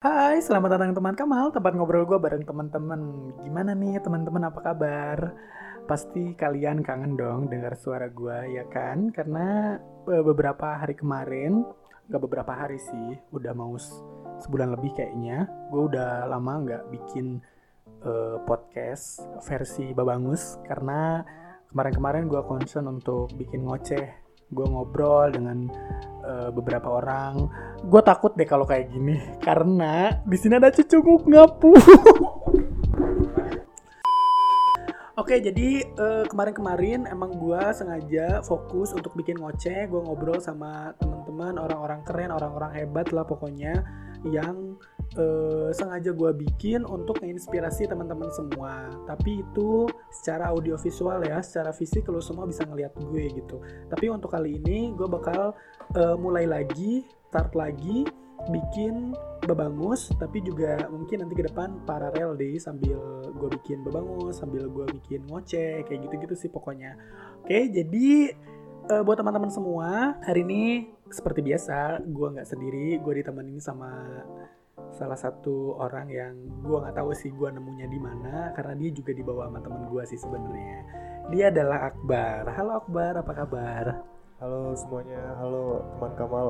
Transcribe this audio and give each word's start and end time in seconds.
Hai, 0.00 0.40
selamat 0.40 0.80
datang 0.80 0.96
teman 0.96 1.12
Kamal, 1.12 1.52
tempat 1.52 1.76
ngobrol 1.76 2.08
gue 2.08 2.16
bareng 2.16 2.40
teman-teman. 2.48 3.36
Gimana 3.44 3.76
nih 3.76 4.00
teman-teman 4.00 4.48
apa 4.48 4.72
kabar? 4.72 5.36
Pasti 5.84 6.32
kalian 6.40 6.80
kangen 6.80 7.20
dong 7.20 7.52
dengar 7.52 7.76
suara 7.76 8.08
gue 8.08 8.48
ya 8.48 8.64
kan? 8.72 9.12
Karena 9.12 9.76
beberapa 10.08 10.80
hari 10.80 10.96
kemarin, 10.96 11.68
gak 12.08 12.16
beberapa 12.16 12.48
hari 12.48 12.80
sih, 12.80 13.20
udah 13.28 13.52
mau 13.52 13.76
se- 13.76 14.00
sebulan 14.40 14.72
lebih 14.72 14.96
kayaknya, 14.96 15.44
gue 15.68 15.92
udah 15.92 16.24
lama 16.32 16.64
nggak 16.64 16.84
bikin 16.96 17.36
eh, 18.00 18.40
podcast 18.48 19.20
versi 19.44 19.92
Babangus 19.92 20.56
karena 20.64 21.20
kemarin-kemarin 21.76 22.24
gue 22.24 22.40
concern 22.48 22.88
untuk 22.88 23.36
bikin 23.36 23.68
ngoceh. 23.68 24.29
Gue 24.50 24.66
ngobrol 24.66 25.30
dengan 25.30 25.70
eh, 26.26 26.50
beberapa 26.50 26.98
orang 27.00 27.48
gue 27.80 28.02
takut 28.04 28.36
deh 28.36 28.44
kalau 28.44 28.68
kayak 28.68 28.92
gini 28.92 29.16
karena 29.46 30.20
di 30.26 30.36
sini 30.36 30.58
ada 30.58 30.68
cucu 30.68 31.00
ngapu. 31.00 31.72
Oke, 35.20 35.36
jadi 35.36 35.84
eh, 35.84 36.24
kemarin-kemarin 36.32 37.04
emang 37.04 37.36
gue 37.36 37.60
sengaja 37.76 38.40
fokus 38.40 38.96
untuk 38.96 39.12
bikin 39.12 39.36
ngoceh. 39.36 39.84
Gue 39.84 40.00
ngobrol 40.00 40.40
sama 40.40 40.96
teman-teman, 40.96 41.60
orang-orang 41.60 42.00
keren, 42.08 42.32
orang-orang 42.32 42.72
hebat 42.72 43.12
lah 43.12 43.28
pokoknya 43.28 43.84
yang 44.24 44.80
eh, 45.16 45.68
sengaja 45.74 46.14
gue 46.14 46.30
bikin 46.46 46.86
untuk 46.86 47.18
menginspirasi 47.22 47.90
teman-teman 47.90 48.30
semua. 48.30 48.90
Tapi 49.08 49.42
itu 49.42 49.90
secara 50.10 50.50
audiovisual 50.54 51.26
ya, 51.26 51.42
secara 51.42 51.74
fisik 51.74 52.06
lo 52.10 52.22
semua 52.22 52.46
bisa 52.46 52.62
ngeliat 52.66 52.94
gue 52.94 53.24
gitu. 53.34 53.62
Tapi 53.90 54.06
untuk 54.12 54.30
kali 54.30 54.60
ini 54.60 54.94
gue 54.94 55.08
bakal 55.10 55.54
eh, 55.96 56.16
mulai 56.18 56.46
lagi, 56.46 57.06
start 57.30 57.54
lagi, 57.58 58.06
bikin 58.48 59.12
bebangus, 59.44 60.12
tapi 60.16 60.40
juga 60.40 60.88
mungkin 60.88 61.24
nanti 61.24 61.34
ke 61.36 61.44
depan 61.48 61.84
paralel 61.84 62.36
deh 62.36 62.56
sambil 62.60 63.00
gue 63.36 63.48
bikin 63.60 63.84
bebangus, 63.84 64.40
sambil 64.40 64.68
gue 64.68 64.86
bikin 65.00 65.24
ngoceh, 65.28 65.84
kayak 65.84 66.00
gitu-gitu 66.08 66.34
sih 66.36 66.50
pokoknya. 66.52 66.96
Oke, 67.44 67.68
jadi 67.68 68.32
eh, 68.88 69.02
buat 69.04 69.16
teman-teman 69.20 69.52
semua, 69.52 70.16
hari 70.24 70.44
ini 70.44 70.92
seperti 71.10 71.42
biasa, 71.42 72.00
gue 72.06 72.28
nggak 72.38 72.48
sendiri, 72.48 72.88
gue 73.02 73.12
ditemenin 73.20 73.58
sama 73.58 73.90
salah 74.88 75.18
satu 75.18 75.76
orang 75.76 76.08
yang 76.08 76.34
gue 76.64 76.76
nggak 76.80 76.96
tahu 76.96 77.12
sih 77.12 77.30
gue 77.32 77.48
nemunya 77.52 77.86
di 77.88 77.98
mana, 78.00 78.52
karena 78.56 78.74
dia 78.78 78.90
juga 78.92 79.12
dibawa 79.12 79.48
sama 79.48 79.58
temen 79.60 79.82
gue 79.88 80.02
sih 80.08 80.18
sebenarnya. 80.18 80.78
Dia 81.30 81.44
adalah 81.52 81.92
Akbar. 81.92 82.42
Halo 82.56 82.72
Akbar, 82.80 83.12
apa 83.20 83.32
kabar? 83.32 83.84
Halo 84.40 84.72
semuanya, 84.72 85.20
halo 85.36 85.84
teman 85.96 86.12
Kamal. 86.16 86.48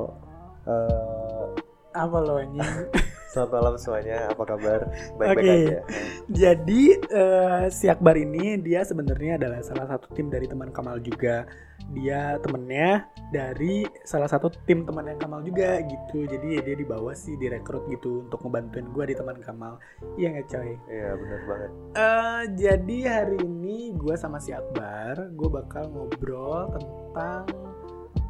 Eh, 0.63 1.47
Apa 1.91 2.17
lo 2.23 2.39
anjing? 2.39 2.63
selamat 3.31 3.51
malam 3.55 3.75
semuanya, 3.79 4.17
apa 4.27 4.43
kabar? 4.43 4.79
Baik-baik 5.15 5.39
Oke. 5.39 5.55
aja. 5.55 5.79
Jadi 6.27 6.83
eh, 6.99 7.63
si 7.71 7.87
Akbar 7.87 8.19
ini 8.19 8.59
dia 8.59 8.83
sebenarnya 8.83 9.39
adalah 9.39 9.63
salah 9.63 9.87
satu 9.87 10.11
tim 10.11 10.27
dari 10.27 10.51
teman 10.51 10.75
Kamal 10.75 10.99
juga. 10.99 11.47
Dia 11.95 12.35
temennya 12.43 13.07
dari 13.31 13.87
salah 14.03 14.27
satu 14.27 14.51
tim 14.67 14.83
teman 14.83 15.07
yang 15.07 15.15
Kamal 15.15 15.47
juga 15.47 15.79
gitu. 15.79 16.27
Jadi 16.27 16.59
dia 16.59 16.75
dibawa 16.75 17.15
sih 17.15 17.39
direkrut 17.39 17.87
gitu 17.87 18.27
untuk 18.27 18.43
ngebantuin 18.43 18.91
gue 18.91 19.03
di 19.07 19.15
teman 19.15 19.39
Kamal. 19.39 19.79
Iya 20.19 20.27
nggak 20.35 20.47
coy? 20.51 20.71
Iya 20.91 21.09
benar 21.15 21.41
banget. 21.47 21.71
Eh, 21.95 22.41
jadi 22.59 22.97
hari 23.07 23.37
ini 23.47 23.95
gue 23.95 24.15
sama 24.19 24.43
si 24.43 24.51
Akbar, 24.51 25.31
gue 25.31 25.49
bakal 25.49 25.87
ngobrol 25.87 26.67
tentang 26.75 27.47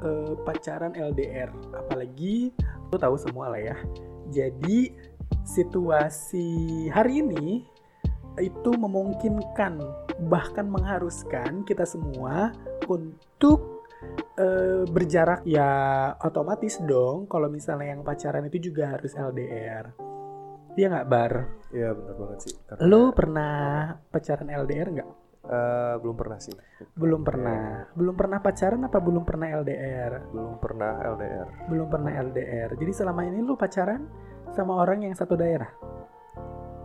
eh, 0.06 0.34
pacaran 0.46 0.94
LDR. 0.94 1.50
Apalagi 1.74 2.54
lu 2.94 2.98
tahu 3.02 3.18
semua 3.18 3.50
lah 3.50 3.62
ya. 3.66 3.78
Jadi 4.32 4.90
situasi 5.44 6.88
hari 6.88 7.20
ini 7.20 7.68
itu 8.40 8.72
memungkinkan 8.72 9.84
bahkan 10.32 10.72
mengharuskan 10.72 11.68
kita 11.68 11.84
semua 11.84 12.56
untuk 12.88 13.84
eh, 14.40 14.88
berjarak 14.88 15.44
ya 15.44 15.70
otomatis 16.24 16.80
dong 16.80 17.28
kalau 17.28 17.52
misalnya 17.52 17.92
yang 17.92 18.02
pacaran 18.08 18.48
itu 18.48 18.72
juga 18.72 18.96
harus 18.96 19.12
LDR. 19.14 19.92
Iya 20.80 20.88
nggak 20.88 21.10
Bar? 21.12 21.34
Iya 21.76 21.90
benar 21.92 22.16
banget 22.16 22.40
sih. 22.48 22.56
Karena, 22.64 22.82
Lu 22.88 23.12
pernah 23.12 23.56
pacaran 24.08 24.48
LDR 24.48 24.88
nggak? 24.96 25.10
Eh, 25.52 25.96
belum 26.00 26.16
pernah 26.16 26.40
sih. 26.40 26.56
Belum 26.96 27.22
pernah. 27.22 27.86
Belum 27.94 28.16
pernah 28.16 28.40
pacaran 28.40 28.82
apa 28.88 28.98
belum 28.98 29.24
pernah 29.28 29.48
LDR? 29.62 30.32
Belum 30.32 30.56
pernah 30.58 30.92
LDR. 31.04 31.48
Belum 31.68 31.88
pernah 31.92 32.12
LDR. 32.16 32.70
Jadi 32.80 32.92
selama 32.96 33.22
ini 33.28 33.44
lu 33.44 33.60
pacaran 33.60 34.08
sama 34.56 34.80
orang 34.80 35.04
yang 35.06 35.14
satu 35.14 35.36
daerah. 35.36 35.70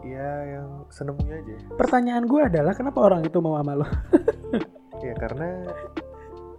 Iya 0.07 0.33
yang 0.59 0.69
senemunya 0.91 1.43
aja. 1.43 1.55
Pertanyaan 1.75 2.25
gue 2.31 2.41
adalah 2.47 2.75
kenapa 2.79 2.99
orang 3.03 3.27
itu 3.27 3.39
mau 3.43 3.59
sama 3.59 3.73
lu? 3.79 3.87
Iya 4.97 5.13
karena 5.13 5.61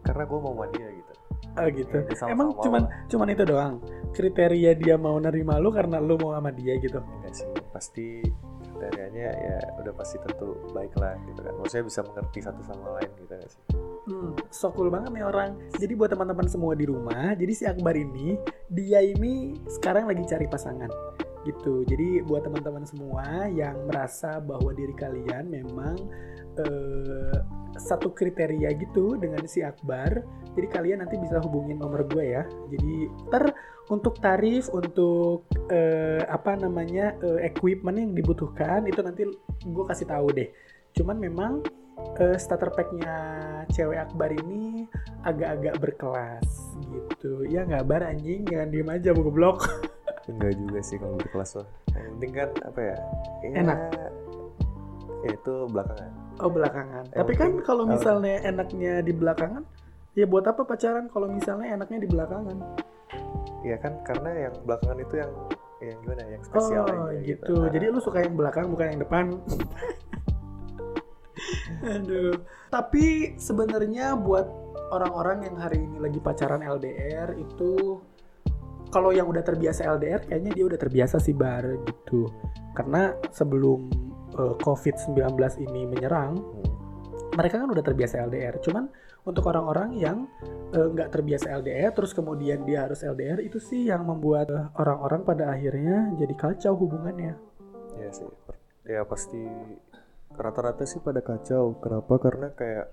karena 0.05 0.23
gue 0.29 0.39
mau 0.39 0.53
sama 0.53 0.65
dia 0.71 0.87
gitu. 0.93 1.13
Oh 1.57 1.67
gitu. 1.73 1.97
Dia 2.05 2.15
sama-sama 2.15 2.31
Emang 2.31 2.47
mau 2.53 2.61
cuman 2.63 2.81
lah. 2.85 2.91
cuman 3.09 3.27
itu 3.33 3.43
doang. 3.49 3.75
Kriteria 4.13 4.71
dia 4.77 4.95
mau 4.95 5.17
nerima 5.17 5.57
lu 5.57 5.73
karena 5.73 5.97
lu 5.97 6.15
mau 6.21 6.37
sama 6.37 6.53
dia 6.53 6.77
gitu. 6.77 7.01
Enggak 7.01 7.33
sih, 7.33 7.47
pasti 7.73 8.07
kriterianya 8.77 9.29
ya 9.33 9.57
udah 9.81 9.93
pasti 9.97 10.21
tentu 10.21 10.53
baik 10.71 10.93
lah 11.01 11.17
gitu 11.25 11.41
kan. 11.41 11.53
Maksudnya 11.57 11.85
bisa 11.89 11.99
mengerti 12.05 12.39
satu 12.45 12.61
sama 12.61 13.01
lain 13.01 13.09
gitu 13.17 13.33
kan 13.33 13.39
sih. 13.49 13.61
Hmm, 14.07 14.31
so 14.53 14.69
cool 14.71 14.93
banget 14.93 15.11
nih 15.17 15.25
orang. 15.25 15.57
Jadi 15.75 15.93
buat 15.97 16.13
teman-teman 16.13 16.47
semua 16.47 16.77
di 16.77 16.85
rumah, 16.85 17.33
jadi 17.35 17.53
si 17.57 17.63
Akbar 17.65 17.97
ini 17.97 18.37
dia 18.69 19.01
ini 19.01 19.57
sekarang 19.67 20.07
lagi 20.07 20.23
cari 20.29 20.45
pasangan 20.47 20.87
gitu. 21.47 21.87
Jadi 21.87 22.27
buat 22.27 22.43
teman-teman 22.43 22.83
semua 22.83 23.47
yang 23.47 23.87
merasa 23.87 24.43
bahwa 24.43 24.75
diri 24.75 24.91
kalian 24.91 25.47
memang 25.47 25.95
eh, 26.59 27.39
satu 27.77 28.11
kriteria 28.11 28.73
gitu 28.75 29.15
dengan 29.15 29.45
si 29.45 29.61
Akbar, 29.61 30.25
jadi 30.57 30.67
kalian 30.67 30.99
nanti 31.05 31.21
bisa 31.21 31.37
hubungin 31.39 31.77
nomor 31.77 32.03
gue 32.09 32.33
ya. 32.33 32.43
Jadi 32.73 33.07
ter 33.29 33.53
untuk 33.87 34.17
tarif 34.19 34.67
untuk 34.73 35.47
eh, 35.69 36.25
apa 36.27 36.57
namanya 36.57 37.15
eh, 37.21 37.47
equipment 37.47 38.01
yang 38.01 38.11
dibutuhkan 38.17 38.83
itu 38.89 38.99
nanti 39.05 39.23
gue 39.63 39.85
kasih 39.85 40.09
tahu 40.09 40.33
deh. 40.33 40.49
Cuman 40.97 41.21
memang 41.21 41.61
eh, 42.17 42.37
starter 42.41 42.73
packnya 42.73 43.15
cewek 43.71 44.01
Akbar 44.09 44.33
ini 44.33 44.89
agak-agak 45.23 45.75
berkelas 45.77 46.47
gitu. 46.89 47.45
Ya 47.47 47.63
nggak 47.63 47.85
bar 47.85 48.03
anjing, 48.03 48.43
jangan 48.49 48.73
diem 48.73 48.89
aja 48.89 49.13
buku 49.13 49.31
blog. 49.31 49.61
Enggak 50.27 50.53
juga 50.59 50.79
sih 50.83 50.97
kalau 50.99 51.15
berkelas 51.15 51.49
loh. 51.55 51.67
Yang 51.95 52.11
penting 52.19 52.31
kan 52.35 52.49
apa 52.67 52.79
ya? 52.83 52.97
ya 53.43 53.49
Enak. 53.63 53.79
Ya 55.23 55.29
itu 55.33 55.53
belakangan. 55.71 56.11
Oh 56.43 56.51
belakangan. 56.51 57.03
Yang 57.09 57.19
Tapi 57.23 57.33
kan 57.39 57.51
kalau 57.63 57.83
apa? 57.87 57.93
misalnya 57.95 58.35
enaknya 58.43 58.93
di 59.01 59.13
belakangan, 59.15 59.63
ya 60.13 60.25
buat 60.27 60.45
apa 60.45 60.61
pacaran 60.67 61.07
kalau 61.09 61.31
misalnya 61.31 61.73
enaknya 61.73 61.99
di 62.03 62.09
belakangan? 62.11 62.57
Iya 63.65 63.77
kan 63.81 64.03
karena 64.05 64.47
yang 64.47 64.53
belakangan 64.67 64.99
itu 65.01 65.15
yang 65.17 65.31
yang 65.77 65.97
gimana 66.01 66.23
yang 66.25 66.43
spesial 66.43 66.85
Oh 66.85 67.09
aja 67.09 67.21
gitu. 67.21 67.53
Nah, 67.57 67.69
Jadi 67.69 67.85
lu 67.89 67.99
suka 68.01 68.19
yang 68.25 68.35
belakang 68.35 68.65
bukan 68.69 68.85
yang 68.93 69.01
depan. 69.01 69.25
Aduh. 71.97 72.35
Tapi 72.67 73.37
sebenarnya 73.37 74.17
buat 74.17 74.49
orang-orang 74.91 75.47
yang 75.47 75.55
hari 75.59 75.83
ini 75.83 75.97
lagi 75.99 76.19
pacaran 76.19 76.63
LDR 76.63 77.35
itu 77.37 78.01
kalau 78.87 79.11
yang 79.11 79.27
udah 79.27 79.43
terbiasa 79.43 79.87
LDR 79.97 80.23
kayaknya 80.23 80.51
dia 80.55 80.65
udah 80.65 80.79
terbiasa 80.79 81.17
sih 81.19 81.35
bar 81.35 81.65
gitu. 81.83 82.27
Karena 82.71 83.13
sebelum 83.33 83.91
eh, 84.35 84.55
COVID-19 84.63 85.17
ini 85.63 85.81
menyerang, 85.87 86.37
hmm, 86.37 86.67
mereka 87.35 87.61
kan 87.61 87.69
udah 87.69 87.83
terbiasa 87.83 88.23
LDR. 88.27 88.57
Cuman 88.63 88.87
untuk 89.27 89.43
orang-orang 89.51 89.99
yang 89.99 90.27
eh, 90.71 90.87
nggak 90.87 91.11
terbiasa 91.11 91.51
LDR, 91.59 91.91
terus 91.91 92.15
kemudian 92.15 92.63
dia 92.63 92.87
harus 92.87 93.03
LDR, 93.03 93.43
itu 93.43 93.59
sih 93.59 93.91
yang 93.91 94.07
membuat 94.07 94.47
eh, 94.49 94.67
orang-orang 94.79 95.21
pada 95.27 95.51
akhirnya 95.51 96.15
jadi 96.15 96.33
kacau 96.33 96.73
hubungannya. 96.79 97.35
Iya 97.99 98.09
sih. 98.15 98.29
Ya 98.87 99.03
pasti 99.03 99.43
rata-rata 100.37 100.87
sih 100.87 101.03
pada 101.03 101.19
kacau. 101.19 101.75
Kenapa? 101.83 102.13
Karena 102.23 102.47
kayak 102.55 102.87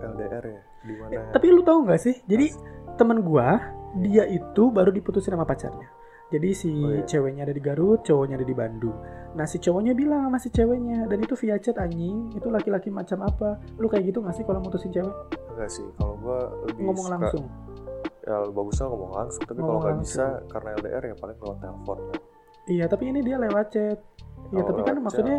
LDR 0.00 0.44
ya 0.46 0.62
di 0.86 0.94
mana 0.96 1.10
Eh, 1.10 1.24
tapi 1.34 1.46
lu 1.50 1.66
tahu 1.66 1.88
nggak 1.88 2.00
sih? 2.00 2.14
Jadi 2.28 2.54
temen 2.94 3.24
gua 3.24 3.79
dia 3.96 4.24
itu 4.24 4.70
baru 4.70 4.90
diputusin 4.90 5.34
sama 5.34 5.42
pacarnya. 5.42 5.88
Jadi 6.30 6.48
si 6.54 6.70
Oh, 6.70 6.94
iya. 6.94 7.02
ceweknya 7.02 7.42
ada 7.42 7.50
di 7.50 7.58
Garut, 7.58 8.06
cowoknya 8.06 8.38
ada 8.38 8.46
di 8.46 8.54
Bandung. 8.54 8.94
Nah 9.34 9.44
si 9.44 9.58
cowoknya 9.58 9.92
bilang 9.92 10.24
sama 10.24 10.38
si 10.38 10.46
ceweknya 10.48 11.04
dan 11.04 11.18
itu 11.18 11.34
via 11.34 11.58
chat 11.58 11.74
anjing, 11.74 12.30
itu 12.30 12.46
laki-laki 12.46 12.86
macam 12.86 13.26
apa? 13.26 13.58
Lu 13.76 13.90
kayak 13.90 14.06
gitu 14.06 14.22
nggak 14.22 14.34
sih 14.34 14.44
kalau 14.44 14.62
mutusin 14.62 14.90
cewek? 14.90 15.10
enggak 15.50 15.66
sih. 15.68 15.82
Kalau 15.98 16.14
gua 16.16 16.38
lebih 16.64 16.86
Ngomong 16.86 17.02
suka- 17.02 17.14
langsung. 17.18 17.44
Ya 18.20 18.36
bagusnya 18.46 18.86
ngomong 18.86 19.12
langsung. 19.12 19.42
Tapi 19.42 19.58
kalau 19.58 19.78
nggak 19.80 19.96
bisa 19.98 20.26
karena 20.46 20.68
LDR 20.76 21.02
ya 21.04 21.14
paling 21.16 21.36
lewat 21.36 21.58
telepon. 21.58 21.98
kan. 21.98 22.20
Iya 22.68 22.84
tapi 22.86 23.04
ini 23.06 23.20
dia 23.20 23.36
lewat 23.36 23.66
chat. 23.68 23.98
Iya 24.50 24.62
tapi 24.62 24.80
kan 24.80 24.96
maksudnya 25.00 25.38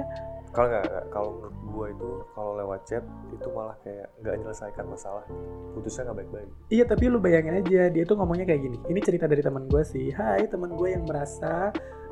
Kalau 0.52 0.68
nggak 0.68 0.84
nggak, 0.84 1.06
kalau 1.08 1.30
menurut 1.32 1.56
gua 1.72 1.88
itu 1.90 2.10
kalau 2.36 2.60
lewat 2.60 2.84
chat 2.84 3.04
itu 3.32 3.48
malah 3.56 3.80
kayak 3.82 4.12
nggak 4.20 4.34
menyelesaikan 4.44 4.86
masalah. 4.86 5.24
Putusnya 5.72 6.12
nggak 6.12 6.18
baik-baik. 6.22 6.50
Iya 6.70 6.84
tapi 6.86 7.04
lu 7.08 7.18
bayangin 7.24 7.64
aja 7.64 7.88
dia 7.88 8.04
tuh 8.04 8.20
ngomongnya 8.20 8.46
kayak 8.46 8.62
gini. 8.68 8.78
Ini 8.92 9.00
cerita 9.00 9.26
dari 9.26 9.42
teman 9.42 9.66
gue 9.72 9.84
sih. 9.88 10.12
Hai 10.12 10.46
teman 10.52 10.76
gue 10.76 10.90
yang 10.92 11.08
merasa 11.08 11.72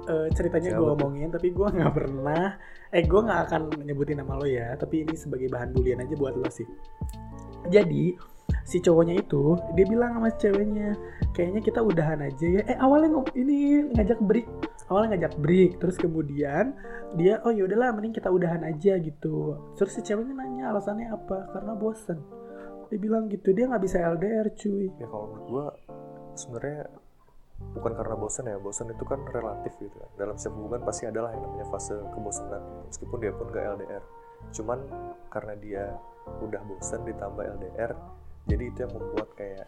eh, 0.09 0.27
ceritanya 0.33 0.73
gue 0.73 0.87
omongin 0.95 1.29
tapi 1.29 1.53
gue 1.53 1.67
nggak 1.67 1.93
pernah 1.93 2.57
eh 2.89 3.03
gue 3.05 3.21
nggak 3.21 3.41
akan 3.49 3.61
nyebutin 3.85 4.17
nama 4.23 4.33
lo 4.39 4.47
ya 4.49 4.73
tapi 4.73 5.05
ini 5.05 5.13
sebagai 5.13 5.51
bahan 5.51 5.69
bulian 5.75 6.01
aja 6.01 6.15
buat 6.17 6.33
lo 6.33 6.49
sih 6.49 6.65
jadi 7.69 8.17
si 8.65 8.81
cowoknya 8.81 9.21
itu 9.21 9.57
dia 9.77 9.85
bilang 9.85 10.17
sama 10.17 10.29
ceweknya 10.33 10.97
kayaknya 11.33 11.61
kita 11.61 11.79
udahan 11.85 12.19
aja 12.25 12.45
ya 12.49 12.61
eh 12.65 12.77
awalnya 12.81 13.21
ini 13.37 13.85
ngajak 13.93 14.19
break 14.25 14.47
awalnya 14.89 15.15
ngajak 15.15 15.33
break 15.37 15.71
terus 15.77 15.95
kemudian 15.95 16.73
dia 17.15 17.41
oh 17.45 17.53
ya 17.53 17.65
udahlah 17.65 17.93
mending 17.93 18.13
kita 18.13 18.29
udahan 18.29 18.61
aja 18.65 18.97
gitu. 18.97 19.57
Terus 19.77 19.91
si 19.93 20.01
ceweknya 20.01 20.33
nanya 20.35 20.73
alasannya 20.73 21.09
apa? 21.09 21.49
Karena 21.53 21.73
bosen. 21.77 22.19
Dia 22.89 22.99
bilang 22.99 23.29
gitu 23.29 23.53
dia 23.53 23.69
nggak 23.69 23.83
bisa 23.85 24.01
LDR 24.01 24.49
cuy. 24.53 24.89
Ya 24.97 25.07
kalau 25.09 25.25
menurut 25.29 25.45
gua 25.49 25.67
sebenarnya 26.33 26.89
bukan 27.77 27.91
karena 27.93 28.15
bosan 28.17 28.45
ya. 28.49 28.57
Bosan 28.57 28.89
itu 28.89 29.03
kan 29.05 29.21
relatif 29.29 29.73
gitu 29.77 29.93
kan 29.93 30.09
dalam 30.17 30.35
setiap 30.37 30.57
hubungan 30.57 30.81
pasti 30.85 31.05
adalah 31.05 31.33
yang 31.33 31.45
namanya 31.45 31.65
fase 31.69 31.93
kebosanan 32.13 32.61
meskipun 32.89 33.17
dia 33.21 33.31
pun 33.33 33.47
gak 33.53 33.65
LDR 33.77 34.03
cuman 34.55 34.79
karena 35.29 35.53
dia 35.61 35.83
udah 36.41 36.61
bosan 36.65 37.05
ditambah 37.05 37.43
LDR 37.59 37.91
jadi 38.49 38.63
itu 38.65 38.79
yang 38.81 38.93
membuat 38.95 39.29
kayak 39.37 39.67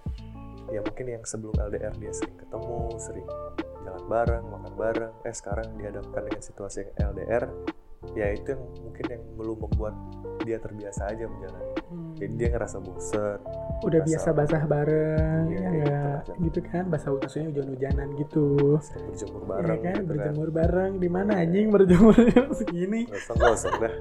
ya 0.73 0.79
mungkin 0.81 1.05
yang 1.05 1.23
sebelum 1.25 1.53
LDR 1.53 1.93
dia 1.99 2.13
sering 2.15 2.37
ketemu 2.37 2.77
sering 2.97 3.27
jalan 3.81 4.05
bareng 4.05 4.43
makan 4.47 4.73
bareng. 4.75 5.13
Eh 5.23 5.33
sekarang 5.33 5.75
dihadapkan 5.75 6.21
dengan 6.25 6.41
situasi 6.41 6.77
yang 6.85 7.13
LDR 7.13 7.45
ya 8.17 8.33
itu 8.33 8.57
yang 8.57 8.63
mungkin 8.81 9.05
yang 9.13 9.23
belum 9.37 9.57
membuat 9.61 9.93
dia 10.41 10.57
terbiasa 10.57 11.13
aja 11.13 11.29
menjalani. 11.29 11.69
Hmm. 11.85 12.15
jadi 12.17 12.33
dia 12.33 12.47
ngerasa 12.55 12.77
bosen 12.81 13.37
udah 13.85 14.01
biasa 14.01 14.29
basah 14.33 14.63
bareng 14.65 15.43
Iya, 15.53 15.59
ya. 15.61 15.69
nggak? 15.69 16.17
betul, 16.25 16.35
gitu 16.49 16.59
kan 16.65 16.83
basah 16.89 17.09
maksudnya 17.13 17.47
hujan-hujanan 17.53 18.07
gitu. 18.17 18.47
Berjemur 19.05 19.43
bareng 19.45 19.79
kan 19.85 19.95
gitu 20.01 20.09
berjemur 20.09 20.49
bareng. 20.49 20.91
Di 20.97 21.09
mana 21.13 21.31
anjing 21.45 21.67
berjemur 21.69 22.15
segini? 22.57 23.05
Gosok 23.05 23.73
dah. 23.77 23.93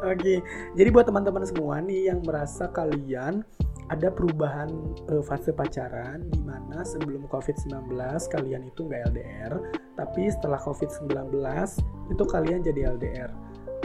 Oke 0.00 0.40
jadi 0.72 0.88
buat 0.88 1.04
teman-teman 1.04 1.44
semua 1.44 1.84
nih 1.84 2.08
yang 2.08 2.24
merasa 2.24 2.64
kalian 2.72 3.44
ada 3.90 4.08
perubahan 4.08 4.70
eh, 5.10 5.22
fase 5.26 5.50
pacaran 5.50 6.22
di 6.30 6.40
mana 6.46 6.86
sebelum 6.86 7.26
COVID-19 7.26 7.90
kalian 8.30 8.62
itu 8.70 8.86
nggak 8.86 9.10
LDR 9.10 9.52
tapi 9.98 10.30
setelah 10.30 10.62
COVID-19 10.62 11.34
itu 12.14 12.24
kalian 12.30 12.62
jadi 12.62 12.94
LDR 12.94 13.30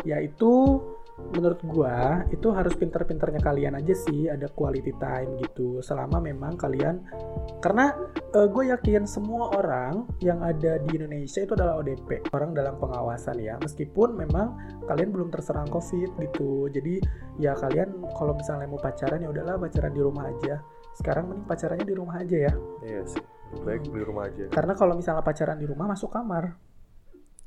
yaitu 0.06 0.78
menurut 1.16 1.64
gua 1.64 2.28
itu 2.28 2.52
harus 2.52 2.76
pinter-pinternya 2.76 3.40
kalian 3.40 3.80
aja 3.80 3.96
sih 3.96 4.28
ada 4.28 4.52
quality 4.52 4.92
time 5.00 5.40
gitu. 5.40 5.80
Selama 5.80 6.20
memang 6.20 6.60
kalian 6.60 7.02
karena 7.64 7.96
gue 8.36 8.64
yakin 8.68 9.08
semua 9.08 9.56
orang 9.56 10.12
yang 10.20 10.44
ada 10.44 10.76
di 10.84 11.00
Indonesia 11.00 11.40
itu 11.40 11.56
adalah 11.56 11.80
ODP 11.80 12.36
orang 12.36 12.52
dalam 12.52 12.76
pengawasan 12.76 13.40
ya. 13.40 13.56
Meskipun 13.64 14.12
memang 14.12 14.60
kalian 14.92 15.16
belum 15.16 15.32
terserang 15.32 15.72
covid 15.72 16.12
gitu. 16.20 16.68
Jadi 16.68 17.00
ya 17.40 17.56
kalian 17.56 17.96
kalau 18.20 18.36
misalnya 18.36 18.68
mau 18.68 18.80
pacaran 18.80 19.24
ya 19.24 19.32
udahlah 19.32 19.56
pacaran 19.56 19.96
di 19.96 20.04
rumah 20.04 20.28
aja. 20.28 20.60
Sekarang 21.00 21.32
mending 21.32 21.48
pacarannya 21.48 21.88
di 21.88 21.96
rumah 21.96 22.16
aja 22.20 22.38
ya. 22.52 22.54
Iya 22.84 23.02
sih 23.08 23.24
baik 23.64 23.88
di 23.88 24.04
rumah 24.04 24.28
aja. 24.28 24.52
Karena 24.52 24.76
kalau 24.76 25.00
misalnya 25.00 25.24
pacaran 25.24 25.56
di 25.56 25.64
rumah 25.64 25.88
masuk 25.88 26.12
kamar 26.12 26.60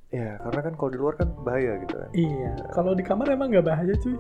ya 0.09 0.41
karena 0.41 0.61
kan 0.65 0.73
kalau 0.81 0.91
di 0.93 0.99
luar 0.99 1.15
kan 1.21 1.29
bahaya 1.45 1.73
gitu 1.85 1.95
kan. 2.01 2.11
Iya 2.17 2.53
kalau 2.73 2.93
di 2.97 3.05
kamar 3.05 3.29
emang 3.29 3.53
nggak 3.53 3.67
bahaya 3.67 3.95
cuy. 4.01 4.17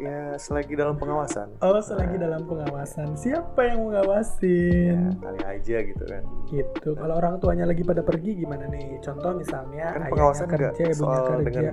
Ya 0.00 0.36
selagi 0.40 0.76
dalam 0.78 0.96
pengawasan. 0.96 1.60
Oh 1.60 1.76
selagi 1.80 2.16
dalam 2.16 2.44
pengawasan. 2.48 3.16
Siapa 3.20 3.60
yang 3.68 3.84
ya, 3.88 4.00
ngawasin 4.00 4.98
kali 5.20 5.40
aja 5.44 5.76
gitu 5.84 6.04
kan. 6.08 6.22
Gitu. 6.48 6.90
Kalau 6.96 7.14
orang 7.20 7.36
tuanya 7.42 7.64
lagi 7.68 7.84
pada 7.84 8.00
pergi 8.00 8.40
gimana 8.40 8.64
nih? 8.68 9.00
Contoh 9.04 9.36
misalnya 9.36 9.92
kan 9.96 10.08
pengawasan 10.08 10.46
kerja 10.48 10.72
ibunya 10.72 10.94
soal 10.96 11.24
kerja. 11.40 11.44
dengan 11.44 11.64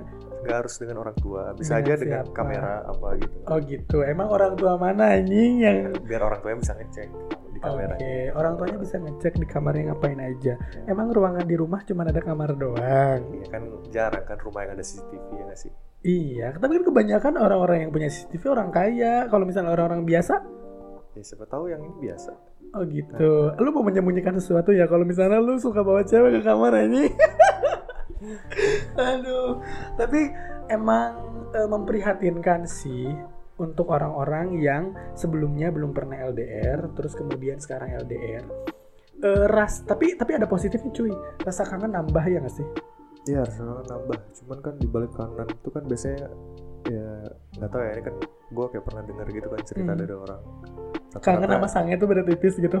nggak 0.44 0.56
harus 0.64 0.74
dengan 0.80 0.96
orang 1.04 1.16
tua. 1.20 1.42
Bisa 1.56 1.76
Dengan 1.76 1.84
aja 1.84 1.92
dengan 1.96 2.24
siapa? 2.24 2.36
kamera 2.36 2.74
apa 2.84 3.08
gitu. 3.20 3.36
Oh 3.48 3.58
gitu. 3.64 3.98
Emang 4.04 4.28
orang 4.28 4.52
tua 4.56 4.72
mana 4.76 5.04
anjing 5.16 5.52
yang 5.64 5.76
biar 6.04 6.20
orang 6.24 6.40
tuanya 6.44 6.58
bisa 6.60 6.72
ngecek 6.76 7.08
di 7.58 7.60
kamera 7.60 7.94
Oke, 7.98 8.16
orang 8.38 8.52
tuanya 8.54 8.78
bisa 8.78 8.96
ngecek 9.02 9.34
di 9.42 9.46
kamarnya 9.50 9.82
ngapain 9.90 10.20
aja. 10.22 10.54
Emang 10.86 11.10
ruangan 11.10 11.42
di 11.42 11.56
rumah 11.58 11.82
cuma 11.82 12.06
ada 12.06 12.22
kamar 12.22 12.54
doang. 12.54 13.20
Iya 13.34 13.46
kan 13.50 13.62
jarang 13.90 14.24
kan 14.24 14.38
rumah 14.38 14.62
yang 14.62 14.78
ada 14.78 14.84
CCTV 14.86 15.26
ya 15.34 15.44
nggak 15.50 15.58
sih 15.58 15.72
Iya, 15.98 16.54
tapi 16.62 16.78
kan 16.78 16.84
kebanyakan 16.94 17.34
orang-orang 17.42 17.78
yang 17.82 17.90
punya 17.90 18.06
CCTV 18.06 18.42
orang 18.54 18.70
kaya. 18.70 19.26
Kalau 19.26 19.42
misalnya 19.42 19.74
orang-orang 19.74 20.06
biasa, 20.06 20.34
ya 21.18 21.22
siapa 21.26 21.50
tahu 21.50 21.74
yang 21.74 21.82
ini 21.82 21.98
biasa 22.06 22.48
oh 22.74 22.82
gitu. 22.84 23.54
Lu 23.56 23.68
mau 23.72 23.84
menyembunyikan 23.86 24.36
sesuatu 24.36 24.74
ya? 24.74 24.84
Kalau 24.90 25.04
misalnya 25.06 25.40
lu 25.40 25.56
suka 25.56 25.80
bawa 25.80 26.04
cewek 26.04 26.40
ke 26.40 26.40
kamar 26.44 26.72
ini. 26.84 27.08
Aduh, 29.08 29.62
tapi 29.94 30.28
emang 30.68 31.12
eh, 31.54 31.68
memprihatinkan 31.68 32.66
sih 32.66 33.08
untuk 33.58 33.90
orang-orang 33.90 34.58
yang 34.62 34.94
sebelumnya 35.12 35.68
belum 35.74 35.90
pernah 35.90 36.18
LDR, 36.30 36.94
terus 36.94 37.12
kemudian 37.18 37.58
sekarang 37.58 37.90
LDR. 38.06 38.46
Eh, 39.18 39.46
ras, 39.50 39.82
tapi 39.82 40.14
tapi 40.14 40.38
ada 40.38 40.46
positifnya 40.46 40.94
cuy. 40.94 41.10
Rasa 41.42 41.66
kangen 41.66 41.90
nambah 41.90 42.22
ya 42.22 42.38
nggak 42.38 42.54
sih? 42.54 42.66
Iya 43.26 43.44
harusnya 43.44 43.82
nambah 43.84 44.18
cuman 44.40 44.58
kan 44.62 44.74
di 44.78 44.86
balik 44.88 45.12
kanan 45.12 45.44
itu 45.50 45.68
kan 45.68 45.82
biasanya 45.84 46.32
ya 46.88 47.08
nggak 47.60 47.68
tahu 47.68 47.82
ya 47.84 47.90
ini 47.92 48.02
kan 48.06 48.14
gue 48.48 48.66
kayak 48.72 48.84
pernah 48.88 49.02
dengar 49.04 49.26
gitu 49.28 49.48
kan 49.52 49.60
cerita 49.68 49.92
Hmm. 49.92 50.00
dari 50.00 50.14
orang 50.16 50.42
Kangen 51.18 51.50
sama 51.50 51.68
sangnya 51.68 51.96
tuh 51.98 52.08
beda 52.08 52.22
tipis 52.24 52.54
gitu. 52.56 52.78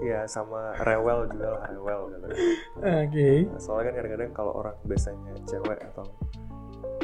Iya 0.00 0.24
sama 0.26 0.72
rewel 0.80 1.28
juga 1.28 1.48
lah 1.54 1.62
rewel 1.70 2.00
katanya. 2.12 2.36
Oke. 3.04 3.30
Nah, 3.46 3.60
soalnya 3.60 3.84
kan 3.84 3.94
kadang-kadang 4.00 4.30
kalau 4.32 4.52
orang 4.58 4.76
biasanya 4.84 5.32
cewek 5.44 5.78
atau 5.92 6.04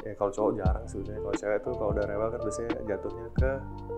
ya 0.07 0.13
kalau 0.15 0.31
cowok 0.31 0.53
jarang 0.55 0.85
sih 0.87 0.97
sebenarnya 0.97 1.21
kalau 1.21 1.37
cewek 1.37 1.59
tuh 1.61 1.73
kalau 1.75 1.91
udah 1.91 2.05
rewel 2.07 2.29
kan 2.31 2.41
biasanya 2.41 2.71
jatuhnya 2.87 3.27
ke 3.35 3.51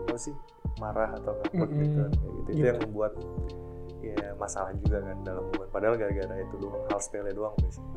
apa 0.08 0.16
sih 0.16 0.34
marah 0.78 1.10
atau 1.12 1.32
ngambek 1.37 1.69
Mm-mm. 1.69 1.82
gitu 1.84 1.99
kan 1.99 2.10
kayak 2.10 2.32
gitu. 2.32 2.38
itu 2.40 2.50
Gitu. 2.50 2.64
yang 2.64 2.78
membuat 2.81 3.12
ya 3.99 4.26
masalah 4.34 4.70
juga 4.78 4.99
kan 5.02 5.16
dalam 5.20 5.43
hubungan 5.44 5.69
padahal 5.69 5.94
gara-gara 5.99 6.34
itu 6.38 6.55
doang 6.56 6.82
hal 6.87 6.99
sepele 6.99 7.31
doang 7.31 7.52
biasanya 7.58 7.93